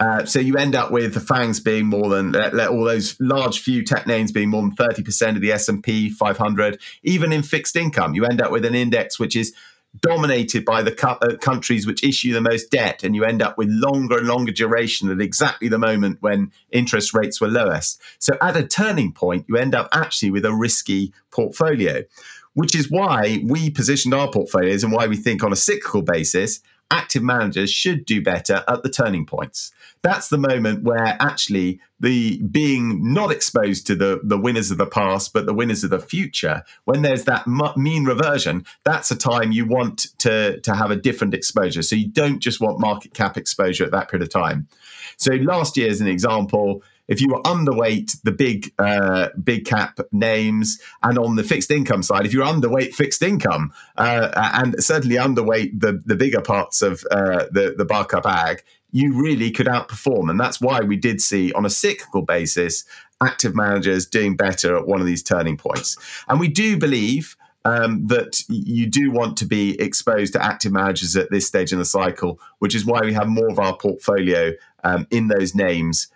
Uh, 0.03 0.25
so 0.25 0.39
you 0.39 0.57
end 0.57 0.75
up 0.75 0.91
with 0.91 1.13
the 1.13 1.19
FANGs 1.19 1.63
being 1.63 1.85
more 1.85 2.09
than 2.09 2.35
all 2.35 2.83
those 2.83 3.15
large 3.21 3.61
few 3.61 3.83
tech 3.83 4.05
names 4.05 4.31
being 4.31 4.49
more 4.49 4.61
than 4.61 4.75
30% 4.75 5.35
of 5.35 5.41
the 5.41 5.51
S&P 5.51 6.09
500 6.09 6.81
even 7.03 7.31
in 7.31 7.41
fixed 7.41 7.75
income 7.75 8.13
you 8.13 8.25
end 8.25 8.41
up 8.41 8.51
with 8.51 8.65
an 8.65 8.75
index 8.75 9.17
which 9.17 9.35
is 9.35 9.53
dominated 10.01 10.65
by 10.65 10.81
the 10.81 11.07
uh, 11.07 11.37
countries 11.37 11.85
which 11.85 12.03
issue 12.03 12.33
the 12.33 12.41
most 12.41 12.71
debt, 12.71 13.03
and 13.03 13.15
you 13.15 13.23
end 13.23 13.41
up 13.41 13.57
with 13.57 13.69
longer 13.69 14.17
and 14.17 14.27
longer 14.27 14.51
duration 14.51 15.09
at 15.09 15.21
exactly 15.21 15.67
the 15.67 15.77
moment 15.77 16.17
when 16.21 16.51
interest 16.71 17.13
rates 17.13 17.39
were 17.39 17.47
lowest. 17.47 18.01
So, 18.19 18.35
at 18.41 18.57
a 18.57 18.65
turning 18.65 19.11
point, 19.11 19.45
you 19.47 19.57
end 19.57 19.75
up 19.75 19.89
actually 19.91 20.31
with 20.31 20.45
a 20.45 20.53
risky 20.53 21.13
portfolio, 21.31 22.03
which 22.53 22.75
is 22.75 22.89
why 22.89 23.43
we 23.45 23.69
positioned 23.69 24.13
our 24.13 24.31
portfolios 24.31 24.83
and 24.83 24.91
why 24.91 25.07
we 25.07 25.15
think 25.15 25.43
on 25.43 25.53
a 25.53 25.57
cyclical 25.57 26.01
basis 26.01 26.59
active 26.91 27.23
managers 27.23 27.71
should 27.71 28.05
do 28.05 28.21
better 28.21 28.63
at 28.67 28.83
the 28.83 28.89
turning 28.89 29.25
points. 29.25 29.71
That's 30.03 30.29
the 30.29 30.37
moment 30.37 30.83
where 30.83 31.17
actually 31.19 31.79
the 31.99 32.41
being 32.43 33.13
not 33.13 33.31
exposed 33.31 33.87
to 33.87 33.95
the, 33.95 34.19
the 34.23 34.37
winners 34.37 34.69
of 34.69 34.77
the 34.77 34.85
past, 34.85 35.33
but 35.33 35.45
the 35.45 35.53
winners 35.53 35.83
of 35.83 35.89
the 35.89 35.99
future, 35.99 36.63
when 36.85 37.01
there's 37.01 37.23
that 37.23 37.47
mean 37.77 38.05
reversion, 38.05 38.65
that's 38.83 39.09
a 39.11 39.15
time 39.15 39.51
you 39.51 39.65
want 39.65 40.07
to, 40.19 40.59
to 40.59 40.75
have 40.75 40.91
a 40.91 40.95
different 40.95 41.33
exposure. 41.33 41.81
So 41.81 41.95
you 41.95 42.07
don't 42.07 42.39
just 42.39 42.59
want 42.59 42.79
market 42.79 43.13
cap 43.13 43.37
exposure 43.37 43.85
at 43.85 43.91
that 43.91 44.09
period 44.09 44.27
of 44.27 44.33
time. 44.33 44.67
So 45.17 45.33
last 45.33 45.77
year, 45.77 45.89
as 45.89 46.01
an 46.01 46.07
example, 46.07 46.83
if 47.07 47.19
you 47.19 47.27
were 47.29 47.41
underweight 47.41 48.21
the 48.23 48.31
big 48.31 48.71
uh, 48.79 49.29
big 49.43 49.65
cap 49.65 49.99
names, 50.11 50.79
and 51.01 51.17
on 51.17 51.35
the 51.35 51.43
fixed 51.43 51.71
income 51.71 52.03
side, 52.03 52.25
if 52.25 52.33
you're 52.33 52.45
underweight 52.45 52.93
fixed 52.93 53.21
income, 53.21 53.73
uh, 53.97 54.29
and 54.55 54.81
certainly 54.83 55.17
underweight 55.17 55.79
the 55.79 56.01
the 56.05 56.15
bigger 56.15 56.41
parts 56.41 56.81
of 56.81 57.03
uh, 57.11 57.45
the 57.51 57.75
the 57.77 57.85
BarCap 57.85 58.25
Agg, 58.25 58.63
you 58.91 59.13
really 59.13 59.51
could 59.51 59.67
outperform, 59.67 60.29
and 60.29 60.39
that's 60.39 60.61
why 60.61 60.79
we 60.81 60.95
did 60.95 61.21
see 61.21 61.51
on 61.53 61.65
a 61.65 61.69
cyclical 61.69 62.21
basis 62.21 62.85
active 63.21 63.55
managers 63.55 64.05
doing 64.05 64.35
better 64.35 64.75
at 64.75 64.85
one 64.85 64.99
of 64.99 65.07
these 65.07 65.23
turning 65.23 65.57
points, 65.57 65.97
and 66.27 66.39
we 66.39 66.47
do 66.47 66.77
believe. 66.77 67.35
Um, 67.65 68.07
that 68.07 68.41
you 68.49 68.87
do 68.87 69.09
want 69.09 69.37
to 69.37 69.45
be 69.45 69.79
exposed 69.79 70.33
to 70.33 70.43
active 70.43 70.73
managers 70.73 71.15
at 71.15 71.31
this 71.31 71.47
stage 71.47 71.71
in 71.71 71.79
the 71.79 71.85
cycle, 71.85 72.37
which 72.59 72.75
is 72.75 72.83
why 72.85 72.99
we 72.99 73.13
have 73.13 73.29
more 73.29 73.49
of 73.49 73.57
our 73.57 73.77
portfolio 73.77 74.51
um, 74.83 75.07
in 75.11 75.29
those 75.29 75.55
names 75.55 76.09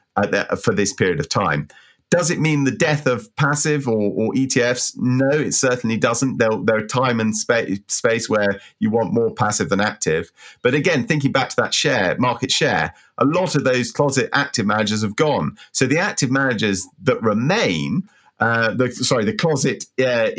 for 0.62 0.74
this 0.74 0.94
period 0.94 1.20
of 1.20 1.30
time. 1.30 1.68
Does 2.10 2.32
it 2.32 2.40
mean 2.40 2.64
the 2.64 2.72
death 2.72 3.06
of 3.06 3.36
passive 3.36 3.86
or, 3.86 4.14
or 4.16 4.34
ETFs? 4.34 4.94
No, 4.96 5.30
it 5.30 5.54
certainly 5.54 5.98
doesn't. 5.98 6.38
There, 6.38 6.50
there 6.64 6.78
are 6.78 6.88
time 6.88 7.20
and 7.20 7.36
spa- 7.36 7.66
space 7.88 8.30
where 8.30 8.62
you 8.80 8.90
want 8.90 9.14
more 9.14 9.34
passive 9.34 9.68
than 9.68 9.82
active. 9.82 10.32
But 10.62 10.74
again, 10.74 11.06
thinking 11.06 11.34
back 11.34 11.50
to 11.50 11.56
that 11.58 11.74
share, 11.74 12.16
market 12.18 12.50
share, 12.50 12.94
a 13.18 13.26
lot 13.26 13.56
of 13.56 13.66
those 13.66 13.92
closet 13.92 14.30
active 14.32 14.66
managers 14.66 15.02
have 15.02 15.18
gone. 15.18 15.58
So 15.74 15.86
the 15.86 16.00
active 16.00 16.32
managers 16.32 16.88
that 17.04 17.22
remain 17.22 18.08
uh, 18.40 18.74
the 18.74 18.92
sorry, 18.92 19.26
the 19.26 19.34
closet 19.34 19.86
uh, 20.00 20.30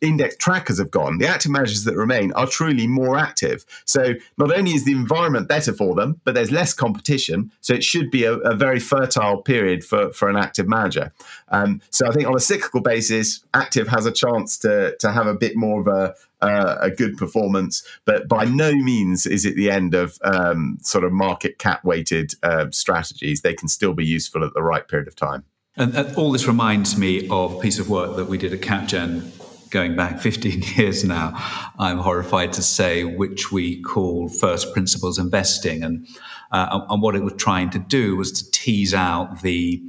index 0.00 0.36
trackers 0.36 0.78
have 0.78 0.90
gone. 0.90 1.18
The 1.18 1.26
active 1.26 1.50
managers 1.50 1.84
that 1.84 1.96
remain 1.96 2.32
are 2.32 2.46
truly 2.46 2.86
more 2.86 3.18
active. 3.18 3.64
So 3.84 4.14
not 4.38 4.56
only 4.56 4.72
is 4.72 4.84
the 4.84 4.92
environment 4.92 5.48
better 5.48 5.72
for 5.72 5.94
them, 5.94 6.20
but 6.24 6.34
there's 6.34 6.50
less 6.50 6.72
competition. 6.72 7.50
So 7.60 7.74
it 7.74 7.84
should 7.84 8.10
be 8.10 8.24
a, 8.24 8.34
a 8.38 8.54
very 8.54 8.80
fertile 8.80 9.42
period 9.42 9.84
for, 9.84 10.12
for 10.12 10.30
an 10.30 10.36
active 10.36 10.66
manager. 10.66 11.12
Um, 11.48 11.82
so 11.90 12.06
I 12.06 12.12
think 12.12 12.26
on 12.26 12.34
a 12.34 12.40
cyclical 12.40 12.80
basis, 12.80 13.44
active 13.52 13.88
has 13.88 14.06
a 14.06 14.12
chance 14.12 14.58
to 14.58 14.96
to 14.98 15.12
have 15.12 15.26
a 15.26 15.34
bit 15.34 15.56
more 15.56 15.80
of 15.80 15.88
a 15.88 16.14
uh, 16.40 16.76
a 16.80 16.90
good 16.90 17.16
performance, 17.16 17.86
but 18.04 18.26
by 18.28 18.44
no 18.44 18.72
means 18.72 19.26
is 19.26 19.44
it 19.44 19.54
the 19.54 19.70
end 19.70 19.94
of 19.94 20.18
um, 20.24 20.76
sort 20.82 21.04
of 21.04 21.12
market 21.12 21.58
cap 21.58 21.84
weighted 21.84 22.34
uh, 22.42 22.66
strategies. 22.72 23.42
They 23.42 23.54
can 23.54 23.68
still 23.68 23.94
be 23.94 24.04
useful 24.04 24.42
at 24.42 24.52
the 24.52 24.62
right 24.62 24.86
period 24.88 25.06
of 25.06 25.14
time. 25.14 25.44
And, 25.76 25.96
all 26.16 26.32
this 26.32 26.46
reminds 26.46 26.98
me 26.98 27.28
of 27.28 27.54
a 27.54 27.58
piece 27.58 27.78
of 27.78 27.88
work 27.88 28.16
that 28.16 28.26
we 28.26 28.36
did 28.36 28.52
at 28.52 28.60
CapGen 28.60 29.70
going 29.70 29.96
back 29.96 30.20
15 30.20 30.62
years 30.76 31.02
now, 31.02 31.32
I'm 31.78 31.98
horrified 31.98 32.52
to 32.54 32.62
say, 32.62 33.04
which 33.04 33.50
we 33.50 33.80
call 33.82 34.28
first 34.28 34.72
principles 34.72 35.18
investing. 35.18 35.82
And, 35.82 36.06
uh, 36.50 36.80
and 36.90 37.02
what 37.02 37.14
it 37.16 37.22
was 37.22 37.34
trying 37.38 37.70
to 37.70 37.78
do 37.78 38.16
was 38.16 38.30
to 38.32 38.50
tease 38.50 38.94
out 38.94 39.42
the 39.42 39.82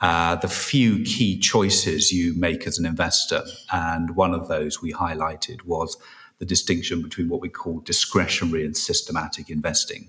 uh, 0.00 0.36
the 0.36 0.46
few 0.46 1.02
key 1.02 1.36
choices 1.36 2.12
you 2.12 2.32
make 2.34 2.68
as 2.68 2.78
an 2.78 2.86
investor. 2.86 3.42
And 3.72 4.14
one 4.14 4.32
of 4.32 4.46
those 4.46 4.80
we 4.80 4.92
highlighted 4.92 5.64
was 5.64 5.96
the 6.38 6.46
distinction 6.46 7.02
between 7.02 7.28
what 7.28 7.40
we 7.40 7.48
call 7.48 7.80
discretionary 7.80 8.64
and 8.64 8.76
systematic 8.76 9.50
investing. 9.50 10.06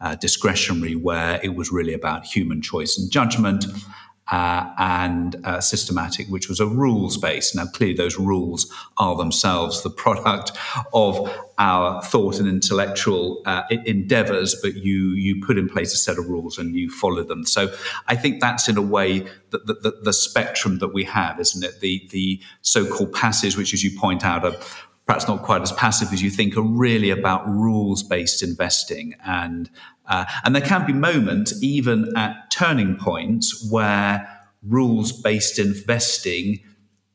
Uh, 0.00 0.14
discretionary, 0.14 0.94
where 0.94 1.40
it 1.42 1.56
was 1.56 1.72
really 1.72 1.92
about 1.92 2.24
human 2.24 2.62
choice 2.62 2.96
and 2.96 3.10
judgment, 3.10 3.66
uh, 4.30 4.72
and 4.78 5.36
uh, 5.44 5.60
systematic, 5.60 6.26
which 6.28 6.48
was 6.48 6.60
a 6.60 6.66
rules 6.66 7.16
based. 7.16 7.54
Now, 7.54 7.66
clearly, 7.66 7.94
those 7.94 8.18
rules 8.18 8.72
are 8.98 9.16
themselves 9.16 9.82
the 9.82 9.90
product 9.90 10.52
of 10.92 11.32
our 11.58 12.02
thought 12.02 12.38
and 12.38 12.48
intellectual 12.48 13.42
uh, 13.46 13.62
endeavors, 13.70 14.54
but 14.62 14.74
you 14.74 15.10
you 15.10 15.42
put 15.44 15.58
in 15.58 15.68
place 15.68 15.92
a 15.94 15.96
set 15.96 16.18
of 16.18 16.28
rules 16.28 16.58
and 16.58 16.74
you 16.74 16.90
follow 16.90 17.22
them. 17.22 17.44
So, 17.44 17.72
I 18.06 18.16
think 18.16 18.40
that's 18.40 18.68
in 18.68 18.76
a 18.76 18.82
way 18.82 19.20
the, 19.50 19.58
the, 19.58 19.98
the 20.02 20.12
spectrum 20.12 20.78
that 20.78 20.88
we 20.88 21.04
have, 21.04 21.40
isn't 21.40 21.64
it? 21.64 21.80
The 21.80 22.06
the 22.10 22.40
so 22.62 22.86
called 22.86 23.12
passes, 23.12 23.56
which, 23.56 23.72
as 23.72 23.82
you 23.82 23.98
point 23.98 24.24
out, 24.24 24.44
are 24.44 24.56
perhaps 25.08 25.26
not 25.26 25.42
quite 25.42 25.62
as 25.62 25.72
passive 25.72 26.12
as 26.12 26.22
you 26.22 26.30
think, 26.30 26.56
are 26.56 26.62
really 26.62 27.10
about 27.10 27.48
rules 27.48 28.04
based 28.04 28.42
investing 28.42 29.14
and 29.26 29.68
uh, 30.08 30.24
and 30.44 30.54
there 30.54 30.62
can 30.62 30.86
be 30.86 30.92
moments, 30.92 31.62
even 31.62 32.16
at 32.16 32.50
turning 32.50 32.96
points, 32.96 33.68
where 33.70 34.26
rules 34.62 35.12
based 35.12 35.58
investing 35.58 36.60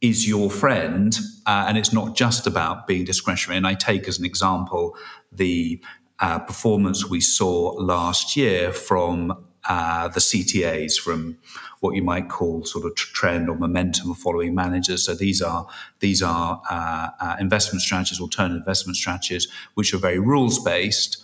is 0.01 0.27
your 0.27 0.49
friend. 0.49 1.17
Uh, 1.45 1.65
and 1.67 1.77
it's 1.77 1.91
not 1.91 2.15
just 2.15 2.45
about 2.45 2.88
being 2.88 3.03
discretionary. 3.03 3.58
And 3.58 3.65
I 3.65 3.73
take 3.73 4.08
as 4.08 4.19
an 4.19 4.25
example 4.25 4.95
the 5.32 5.82
uh, 6.19 6.39
performance 6.39 7.10
we 7.10 7.19
saw 7.19 7.71
last 7.79 8.36
year 8.38 8.71
from 8.71 9.43
uh, 9.67 10.08
the 10.10 10.19
CTAs, 10.19 10.99
from 10.99 11.38
what 11.80 11.95
you 11.95 12.02
might 12.04 12.30
call 12.30 12.63
sort 12.63 12.86
of 12.86 12.95
trend 12.95 13.49
or 13.49 13.56
momentum 13.56 14.13
following 14.13 14.56
managers. 14.56 15.06
So 15.06 15.13
these 15.13 15.41
are 15.41 15.67
these 15.99 16.21
are 16.21 16.62
uh, 16.69 17.10
uh, 17.19 17.36
investment 17.39 17.82
strategies, 17.82 18.19
alternative 18.19 18.60
investment 18.60 18.95
strategies, 18.95 19.47
which 19.73 19.93
are 19.93 19.97
very 19.97 20.19
rules 20.19 20.63
based. 20.63 21.19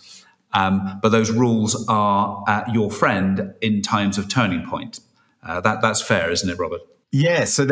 Um, 0.52 0.98
but 1.00 1.10
those 1.10 1.30
rules 1.30 1.86
are 1.88 2.64
your 2.72 2.90
friend 2.90 3.54
in 3.60 3.82
times 3.82 4.18
of 4.18 4.28
turning 4.28 4.66
point. 4.66 5.00
Uh, 5.42 5.60
that 5.60 5.80
that's 5.80 6.02
fair, 6.02 6.30
isn't 6.30 6.48
it, 6.48 6.58
Robert? 6.58 6.82
Yeah, 7.12 7.44
so 7.44 7.66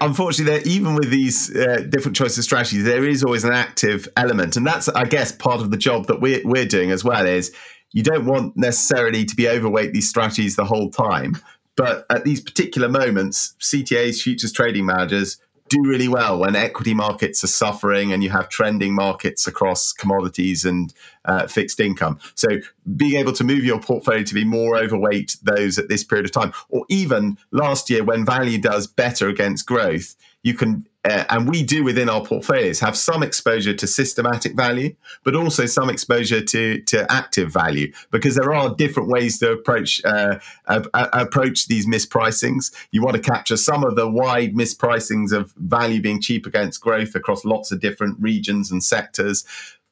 unfortunately, 0.00 0.62
even 0.70 0.94
with 0.94 1.10
these 1.10 1.54
uh, 1.54 1.84
different 1.90 2.16
choices 2.16 2.38
of 2.38 2.44
strategies, 2.44 2.84
there 2.84 3.04
is 3.04 3.22
always 3.22 3.44
an 3.44 3.52
active 3.52 4.08
element, 4.16 4.56
and 4.56 4.66
that's, 4.66 4.88
I 4.88 5.04
guess, 5.04 5.30
part 5.30 5.60
of 5.60 5.70
the 5.70 5.76
job 5.76 6.06
that 6.06 6.22
we're 6.22 6.40
we're 6.42 6.64
doing 6.64 6.90
as 6.90 7.04
well. 7.04 7.26
Is 7.26 7.54
you 7.92 8.02
don't 8.02 8.26
want 8.26 8.56
necessarily 8.56 9.24
to 9.24 9.36
be 9.36 9.48
overweight 9.48 9.92
these 9.92 10.08
strategies 10.08 10.56
the 10.56 10.64
whole 10.64 10.90
time, 10.90 11.38
but 11.76 12.06
at 12.10 12.24
these 12.24 12.40
particular 12.40 12.88
moments, 12.88 13.54
CTAs, 13.60 14.20
futures 14.20 14.52
trading 14.52 14.86
managers, 14.86 15.38
do 15.68 15.82
really 15.82 16.08
well 16.08 16.38
when 16.38 16.56
equity 16.56 16.94
markets 16.94 17.44
are 17.44 17.48
suffering 17.48 18.12
and 18.12 18.24
you 18.24 18.30
have 18.30 18.48
trending 18.48 18.94
markets 18.94 19.46
across 19.46 19.92
commodities 19.92 20.64
and 20.64 20.92
uh, 21.26 21.46
fixed 21.46 21.78
income. 21.78 22.18
So 22.34 22.48
being 22.96 23.14
able 23.14 23.32
to 23.34 23.44
move 23.44 23.64
your 23.64 23.80
portfolio 23.80 24.22
to 24.22 24.34
be 24.34 24.44
more 24.44 24.76
overweight 24.76 25.36
those 25.42 25.78
at 25.78 25.88
this 25.88 26.02
period 26.02 26.26
of 26.26 26.32
time, 26.32 26.52
or 26.68 26.84
even 26.88 27.38
last 27.52 27.90
year 27.90 28.02
when 28.02 28.24
value 28.24 28.58
does 28.58 28.86
better 28.86 29.28
against 29.28 29.66
growth, 29.66 30.16
you 30.42 30.54
can 30.54 30.86
uh, 31.08 31.24
and 31.30 31.48
we 31.48 31.62
do 31.62 31.82
within 31.82 32.08
our 32.08 32.24
portfolios 32.24 32.80
have 32.80 32.96
some 32.96 33.22
exposure 33.22 33.74
to 33.74 33.86
systematic 33.86 34.54
value, 34.54 34.94
but 35.24 35.34
also 35.34 35.66
some 35.66 35.88
exposure 35.88 36.42
to 36.42 36.80
to 36.82 37.10
active 37.10 37.52
value 37.52 37.92
because 38.10 38.36
there 38.36 38.52
are 38.52 38.74
different 38.74 39.08
ways 39.08 39.38
to 39.38 39.52
approach 39.52 40.00
uh, 40.04 40.38
uh, 40.66 40.82
approach 41.12 41.66
these 41.68 41.86
mispricings. 41.86 42.74
You 42.90 43.02
want 43.02 43.16
to 43.16 43.22
capture 43.22 43.56
some 43.56 43.84
of 43.84 43.96
the 43.96 44.08
wide 44.08 44.54
mispricings 44.54 45.32
of 45.32 45.52
value 45.56 46.00
being 46.00 46.20
cheap 46.20 46.46
against 46.46 46.80
growth 46.80 47.14
across 47.14 47.44
lots 47.44 47.72
of 47.72 47.80
different 47.80 48.16
regions 48.20 48.70
and 48.70 48.82
sectors, 48.82 49.44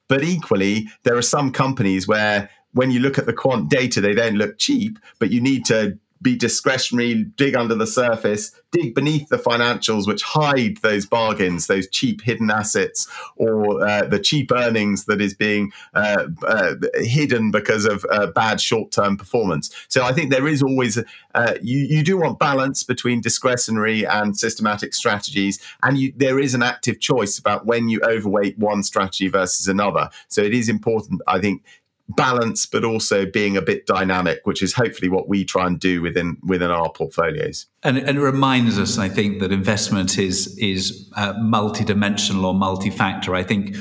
but 0.08 0.22
equally 0.22 0.88
there 1.04 1.16
are 1.16 1.22
some 1.22 1.50
companies 1.50 2.06
where 2.06 2.50
when 2.72 2.90
you 2.90 3.00
look 3.00 3.16
at 3.16 3.24
the 3.24 3.32
quant 3.32 3.70
data, 3.70 4.02
they 4.02 4.12
then 4.12 4.36
look 4.36 4.58
cheap, 4.58 4.98
but 5.18 5.30
you 5.30 5.40
need 5.40 5.64
to 5.64 5.98
be 6.22 6.36
discretionary, 6.36 7.24
dig 7.36 7.54
under 7.54 7.74
the 7.74 7.86
surface, 7.86 8.52
dig 8.72 8.94
beneath 8.94 9.28
the 9.28 9.36
financials, 9.36 10.06
which 10.06 10.22
hide 10.22 10.78
those 10.78 11.06
bargains, 11.06 11.66
those 11.66 11.88
cheap 11.88 12.22
hidden 12.22 12.50
assets, 12.50 13.08
or 13.36 13.86
uh, 13.86 14.06
the 14.06 14.18
cheap 14.18 14.50
earnings 14.52 15.04
that 15.04 15.20
is 15.20 15.34
being 15.34 15.72
uh, 15.94 16.26
uh, 16.46 16.74
hidden 16.94 17.50
because 17.50 17.84
of 17.84 18.04
uh, 18.10 18.26
bad 18.28 18.60
short 18.60 18.90
term 18.90 19.16
performance. 19.16 19.70
So 19.88 20.04
I 20.04 20.12
think 20.12 20.30
there 20.30 20.48
is 20.48 20.62
always, 20.62 20.98
uh, 21.34 21.54
you, 21.62 21.80
you 21.80 22.02
do 22.02 22.18
want 22.18 22.38
balance 22.38 22.82
between 22.82 23.20
discretionary 23.20 24.06
and 24.06 24.36
systematic 24.36 24.94
strategies, 24.94 25.60
and 25.82 25.98
you, 25.98 26.12
there 26.16 26.38
is 26.38 26.54
an 26.54 26.62
active 26.62 27.00
choice 27.00 27.38
about 27.38 27.66
when 27.66 27.88
you 27.88 28.00
overweight 28.02 28.58
one 28.58 28.82
strategy 28.82 29.28
versus 29.28 29.68
another. 29.68 30.10
So 30.28 30.42
it 30.42 30.54
is 30.54 30.68
important, 30.68 31.20
I 31.26 31.40
think, 31.40 31.62
balance, 32.08 32.66
but 32.66 32.84
also 32.84 33.26
being 33.26 33.56
a 33.56 33.62
bit 33.62 33.86
dynamic, 33.86 34.40
which 34.44 34.62
is 34.62 34.72
hopefully 34.72 35.08
what 35.08 35.28
we 35.28 35.44
try 35.44 35.66
and 35.66 35.78
do 35.78 36.02
within 36.02 36.36
within 36.42 36.70
our 36.70 36.90
portfolios. 36.90 37.66
And, 37.82 37.98
and 37.98 38.18
it 38.18 38.20
reminds 38.20 38.78
us, 38.78 38.98
I 38.98 39.08
think, 39.08 39.40
that 39.40 39.52
investment 39.52 40.18
is 40.18 40.56
is 40.58 41.10
uh, 41.16 41.34
multidimensional 41.34 42.44
or 42.44 42.54
multi-factor. 42.54 43.34
I 43.34 43.42
think. 43.42 43.76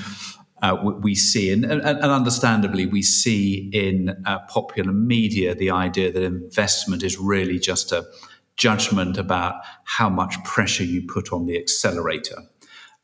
Uh, 0.61 0.93
we 1.01 1.13
see, 1.13 1.51
and, 1.51 1.65
and, 1.65 1.81
and, 1.81 1.99
understandably, 1.99 2.88
we 2.88 3.01
see 3.01 3.69
in 3.73 4.15
uh, 4.25 4.39
popular 4.47 4.93
media 4.93 5.53
the 5.53 5.69
idea 5.69 6.11
that 6.11 6.23
investment 6.23 7.03
is 7.03 7.19
really 7.19 7.59
just 7.59 7.91
a 7.91 8.07
judgment 8.55 9.17
about 9.17 9.55
how 9.83 10.09
much 10.09 10.41
pressure 10.43 10.83
you 10.83 11.05
put 11.05 11.31
on 11.33 11.45
the 11.45 11.59
accelerator. 11.59 12.38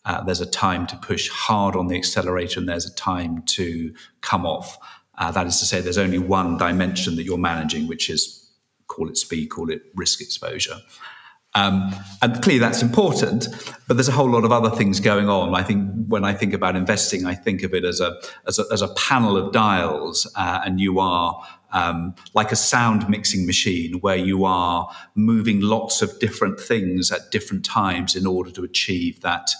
Uh, 0.06 0.24
there's 0.24 0.42
a 0.42 0.50
time 0.50 0.88
to 0.88 0.96
push 0.98 1.30
hard 1.30 1.76
on 1.76 1.88
the 1.88 1.96
accelerator, 1.96 2.60
and 2.60 2.70
there's 2.70 2.90
a 2.90 2.96
time 2.96 3.44
to 3.44 3.94
come 4.22 4.46
off. 4.46 4.78
Uh, 5.22 5.30
that 5.30 5.46
is 5.46 5.60
to 5.60 5.66
say, 5.66 5.82
there's 5.82 6.00
only 6.00 6.18
one 6.18 6.58
dimension 6.58 7.16
that 7.16 7.24
you're 7.24 7.38
managing, 7.38 7.88
which 7.88 8.10
is 8.10 8.52
call 8.88 9.08
it 9.08 9.16
speed, 9.16 9.50
call 9.52 9.70
it 9.70 9.84
risk 9.94 10.20
exposure. 10.20 10.78
Um, 11.54 11.94
and 12.24 12.42
clearly 12.42 12.58
that's 12.58 12.82
important, 12.82 13.48
but 13.88 13.96
there's 13.96 14.08
a 14.08 14.14
whole 14.14 14.32
lot 14.32 14.46
of 14.46 14.52
other 14.52 14.72
things 14.72 15.00
going 15.00 15.30
on. 15.30 15.54
I 15.54 15.62
think 15.62 16.08
when 16.08 16.24
I 16.24 16.34
think 16.34 16.54
about 16.54 16.76
investing, 16.76 17.28
I 17.28 17.36
think 17.36 17.62
of 17.62 17.76
it 17.76 17.86
as 17.86 18.00
a 18.00 18.20
as 18.48 18.58
a, 18.58 18.64
as 18.72 18.82
a 18.82 18.88
panel 18.96 19.38
of 19.38 19.52
dials, 19.52 20.26
uh, 20.36 20.62
and 20.66 20.80
you 20.80 21.00
are 21.00 21.46
um, 21.72 22.16
like 22.34 22.52
a 22.52 22.56
sound 22.56 23.08
mixing 23.08 23.46
machine 23.46 24.00
where 24.00 24.16
you 24.16 24.44
are 24.46 24.90
moving 25.14 25.62
lots 25.62 26.02
of 26.02 26.18
different 26.20 26.60
things 26.60 27.12
at 27.12 27.30
different 27.30 27.64
times 27.64 28.16
in 28.16 28.26
order 28.26 28.50
to 28.50 28.64
achieve 28.64 29.22
that 29.22 29.52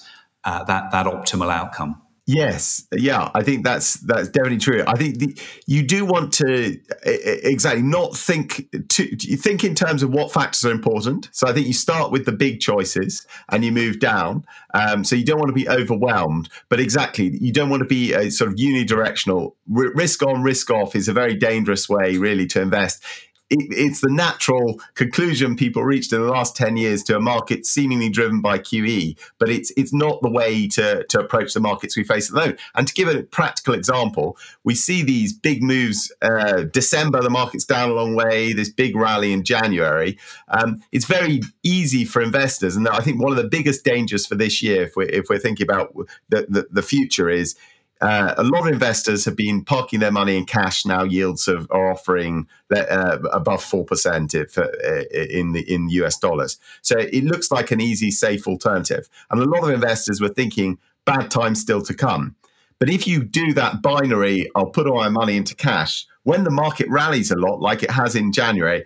uh, 0.44 0.64
that 0.64 0.92
that 0.92 1.06
optimal 1.06 1.52
outcome. 1.52 2.01
Yes, 2.28 2.88
yeah, 2.96 3.32
I 3.34 3.42
think 3.42 3.66
that's 3.66 3.96
that's 3.96 4.30
definitely 4.30 4.60
true. 4.60 4.84
I 4.86 4.96
think 4.96 5.18
the, 5.18 5.38
you 5.66 5.82
do 5.82 6.06
want 6.06 6.32
to 6.34 6.80
exactly 7.04 7.82
not 7.82 8.16
think 8.16 8.68
to 8.90 9.16
think 9.18 9.64
in 9.64 9.74
terms 9.74 10.04
of 10.04 10.12
what 10.12 10.32
factors 10.32 10.64
are 10.64 10.72
important. 10.72 11.30
So 11.34 11.48
I 11.48 11.54
think 11.54 11.66
you 11.66 11.74
start 11.74 12.12
with 12.12 12.26
the 12.26 12.32
big 12.32 12.60
choices 12.60 13.26
and 13.50 13.66
you 13.66 13.72
move 13.72 14.00
down. 14.00 14.46
Um, 14.74 15.04
so 15.04 15.16
you 15.16 15.26
don't 15.26 15.40
want 15.40 15.50
to 15.50 15.54
be 15.54 15.68
overwhelmed, 15.68 16.48
but 16.70 16.80
exactly 16.80 17.38
you 17.42 17.52
don't 17.52 17.70
want 17.72 17.82
to 17.82 17.88
be 17.88 18.14
a 18.14 18.30
sort 18.30 18.52
of 18.52 18.56
unidirectional. 18.58 19.54
R- 19.76 19.92
risk 19.96 20.22
on, 20.22 20.44
risk 20.44 20.70
off 20.70 20.96
is 20.96 21.08
a 21.08 21.14
very 21.14 21.34
dangerous 21.34 21.90
way, 21.90 22.18
really, 22.18 22.46
to 22.48 22.62
invest 22.62 23.04
it, 23.52 23.68
it's 23.72 24.02
the 24.02 24.10
natural 24.10 24.82
conclusion 24.96 25.56
people 25.56 25.84
reached 25.84 26.14
in 26.14 26.22
the 26.22 26.28
last 26.28 26.56
10 26.56 26.78
years 26.78 27.04
to 27.04 27.18
a 27.18 27.20
market 27.20 27.66
seemingly 27.66 28.10
driven 28.10 28.42
by 28.42 28.58
QE, 28.58 29.18
but 29.38 29.50
it's 29.50 29.72
it's 29.78 29.94
not 29.94 30.22
the 30.22 30.30
way 30.30 30.68
to, 30.70 31.04
to 31.04 31.20
approach 31.20 31.54
the 31.54 31.60
markets 31.60 31.98
we 31.98 32.04
face 32.04 32.30
at 32.30 32.34
the 32.34 32.40
moment. 32.40 32.60
And 32.76 32.88
to 32.88 32.94
give 32.94 33.10
a 33.10 33.24
practical 33.24 33.74
example, 33.74 34.38
we 34.64 34.74
see 34.74 35.04
these 35.04 35.34
big 35.34 35.62
moves. 35.62 36.12
Uh, 36.22 36.64
December, 36.64 37.22
the 37.22 37.30
market's 37.30 37.66
down 37.66 37.90
a 37.90 37.94
long 37.94 38.16
way, 38.16 38.54
this 38.54 38.70
big 38.70 38.96
rally 38.96 39.34
in 39.34 39.44
January. 39.44 40.18
Um, 40.48 40.82
it's 40.92 41.06
very 41.06 41.42
easy 41.64 42.06
for 42.06 42.22
investors. 42.22 42.76
And 42.76 42.88
I 42.88 43.00
think 43.02 43.22
one 43.22 43.32
of 43.32 43.38
the 43.38 43.50
biggest 43.50 43.84
dangers 43.84 44.26
for 44.26 44.36
this 44.36 44.64
year, 44.64 44.84
if 44.84 44.96
we're, 44.96 45.10
if 45.10 45.28
we're 45.30 45.40
thinking 45.40 45.66
about 45.66 45.94
the, 46.30 46.46
the, 46.48 46.68
the 46.72 46.82
future, 46.82 47.30
is 47.30 47.56
uh, 48.02 48.34
a 48.38 48.44
lot 48.44 48.62
of 48.62 48.74
investors 48.74 49.26
have 49.26 49.36
been 49.36 49.64
parking 49.64 50.00
their 50.00 50.12
money 50.12 50.36
in 50.36 50.46
cash. 50.46 50.86
Now 50.86 51.04
yields 51.04 51.46
have, 51.46 51.68
are 51.70 51.92
offering 51.92 52.48
uh, 52.76 53.20
above 53.32 53.64
four 53.64 53.86
percent 53.86 54.34
uh, 54.34 54.44
in 55.12 55.52
the 55.52 55.64
in 55.68 55.90
US 55.90 56.18
dollars. 56.18 56.58
So 56.82 56.98
it 56.98 57.24
looks 57.24 57.52
like 57.52 57.72
an 57.72 57.80
easy, 57.80 58.12
safe 58.12 58.48
alternative. 58.48 59.08
And 59.30 59.42
a 59.42 59.46
lot 59.46 59.64
of 59.64 59.70
investors 59.70 60.20
were 60.20 60.30
thinking 60.30 60.80
bad 61.06 61.30
times 61.30 61.62
still 61.62 61.82
to 61.84 61.94
come. 61.94 62.36
But 62.80 62.90
if 62.90 63.08
you 63.08 63.24
do 63.24 63.54
that 63.54 63.84
binary, 63.84 64.50
I'll 64.56 64.66
put 64.72 64.88
all 64.88 64.96
my 64.96 65.10
money 65.10 65.38
into 65.38 65.56
cash. 65.56 66.08
When 66.24 66.44
the 66.44 66.50
market 66.50 66.88
rallies 66.90 67.30
a 67.30 67.36
lot, 67.36 67.62
like 67.62 67.84
it 67.84 67.92
has 67.92 68.16
in 68.16 68.32
January, 68.32 68.86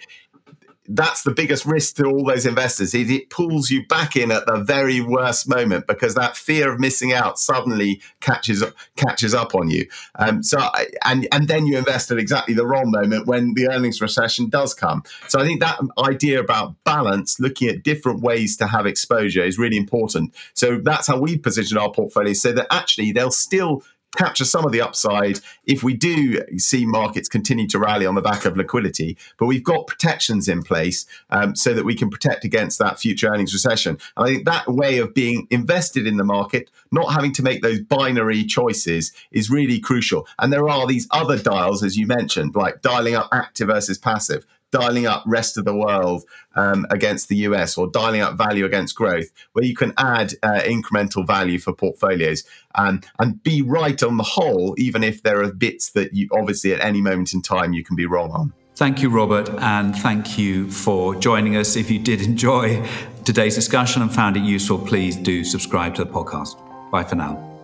that's 0.88 1.24
the 1.24 1.32
biggest 1.32 1.66
risk 1.66 1.96
to 1.96 2.06
all 2.06 2.26
those 2.26 2.46
investors 2.46 2.94
is 2.94 3.10
it 3.10 3.30
pulls 3.30 3.70
you 3.70 3.86
back 3.88 4.16
in 4.16 4.32
at 4.32 4.46
the 4.46 4.58
very 4.58 5.02
worst 5.02 5.48
moment 5.50 5.88
because 5.88 6.16
that 6.16 6.38
fear 6.38 6.72
of 6.72 6.80
missing 6.80 7.14
out 7.14 7.40
suddenly 7.40 8.02
catches 8.22 8.64
catches 8.96 9.34
up 9.34 9.56
on 9.56 9.70
you. 9.70 9.88
Um, 10.20 10.44
so 10.44 10.60
and 11.04 11.28
and 11.32 11.48
then 11.48 11.66
you 11.66 11.78
invest 11.78 12.12
at 12.12 12.18
exactly 12.18 12.54
the 12.54 12.66
wrong 12.66 12.92
moment 12.92 13.26
when 13.26 13.54
the 13.56 13.68
earnings 13.70 14.02
recession 14.02 14.50
does 14.50 14.74
come. 14.74 15.04
So 15.28 15.40
I 15.40 15.44
think 15.44 15.60
that 15.62 15.80
idea 16.00 16.40
about 16.40 16.76
balance, 16.84 17.40
looking 17.40 17.70
at 17.70 17.84
different 17.84 18.22
ways 18.22 18.56
to 18.58 18.68
have 18.68 18.86
exposure, 18.86 19.44
is 19.44 19.58
really 19.58 19.78
important. 19.78 20.36
So 20.54 20.80
that's 20.84 21.08
how 21.08 21.20
we 21.20 21.38
position 21.38 21.78
our 21.78 21.92
portfolio 21.92 22.34
so 22.34 22.52
that 22.52 22.68
actually 22.72 23.12
they'll 23.12 23.32
still 23.32 23.84
capture 24.16 24.46
some 24.46 24.66
of 24.66 24.72
the 24.72 24.82
upside 24.82 25.40
if 25.66 25.84
we 25.84 25.94
do 25.94 26.42
see 26.58 26.86
markets 26.86 27.28
continue 27.28 27.68
to 27.68 27.80
rally 27.80 28.06
on 28.06 28.16
the 28.16 28.22
back 28.22 28.46
of 28.46 28.58
liquidity. 28.58 29.18
But 29.38 29.48
we've 29.48 29.64
got 29.64 29.88
protections 29.88 30.48
in 30.48 30.64
place 30.64 31.06
um, 31.30 31.56
so 31.56 31.74
that 31.74 31.86
we 31.86 31.96
can 31.96 32.10
protect 32.10 32.44
against 32.44 32.80
that 32.80 33.00
future 33.00 33.28
earnings 33.28 33.54
recession. 33.54 33.98
And 34.18 34.26
I 34.26 34.34
think 34.34 34.46
that 34.46 34.68
way 34.68 34.98
of 34.98 35.14
being 35.14 35.48
invested 35.50 36.08
in 36.08 36.18
the 36.18 36.24
market, 36.24 36.70
not 36.92 37.14
having 37.14 37.34
to 37.34 37.44
make 37.44 37.62
those 37.62 37.80
binary 37.82 38.44
choices, 38.44 39.12
is 39.32 39.50
really 39.50 39.80
crucial. 39.80 40.28
And 40.40 40.52
there 40.52 40.70
are 40.70 40.88
these 40.88 41.08
other 41.12 41.38
dials, 41.38 41.84
as 41.84 41.98
you 41.98 42.08
mentioned, 42.08 42.56
like 42.56 42.82
dialing 42.82 43.16
up 43.16 43.30
active 43.32 43.68
versus 43.68 43.98
passive 43.98 44.46
dialing 44.76 45.06
up 45.06 45.24
rest 45.26 45.58
of 45.58 45.64
the 45.64 45.76
world 45.76 46.24
um, 46.56 46.86
against 46.90 47.30
the 47.30 47.38
US 47.48 47.78
or 47.78 47.88
dialing 47.88 48.22
up 48.22 48.38
value 48.38 48.66
against 48.66 48.96
growth, 48.96 49.32
where 49.54 49.64
you 49.64 49.76
can 49.76 49.94
add 49.98 50.34
uh, 50.44 50.62
incremental 50.66 51.26
value 51.26 51.60
for 51.60 51.74
portfolios 51.74 52.44
um, 52.76 53.02
and 53.20 53.42
be 53.44 53.62
right 53.62 54.02
on 54.04 54.18
the 54.18 54.24
whole, 54.24 54.76
even 54.78 55.04
if 55.04 55.24
there 55.24 55.42
are 55.42 55.52
bits 55.54 55.92
that 55.92 56.14
you 56.14 56.28
obviously 56.34 56.74
at 56.74 56.82
any 56.82 57.02
moment 57.02 57.34
in 57.34 57.42
time 57.42 57.72
you 57.74 57.84
can 57.84 57.96
be 57.96 58.06
wrong 58.06 58.32
on. 58.32 58.54
Thank 58.76 59.02
you, 59.02 59.10
Robert, 59.10 59.48
and 59.60 59.96
thank 59.96 60.38
you 60.38 60.70
for 60.70 61.16
joining 61.16 61.56
us. 61.56 61.78
If 61.78 61.90
you 61.90 61.98
did 61.98 62.22
enjoy 62.22 62.86
today's 63.24 63.56
discussion 63.56 64.02
and 64.02 64.14
found 64.14 64.36
it 64.36 64.44
useful, 64.44 64.78
please 64.78 65.16
do 65.16 65.46
subscribe 65.46 65.96
to 65.96 66.04
the 66.04 66.12
podcast. 66.12 66.60
Bye 66.92 67.06
for 67.06 67.16
now. 67.16 67.55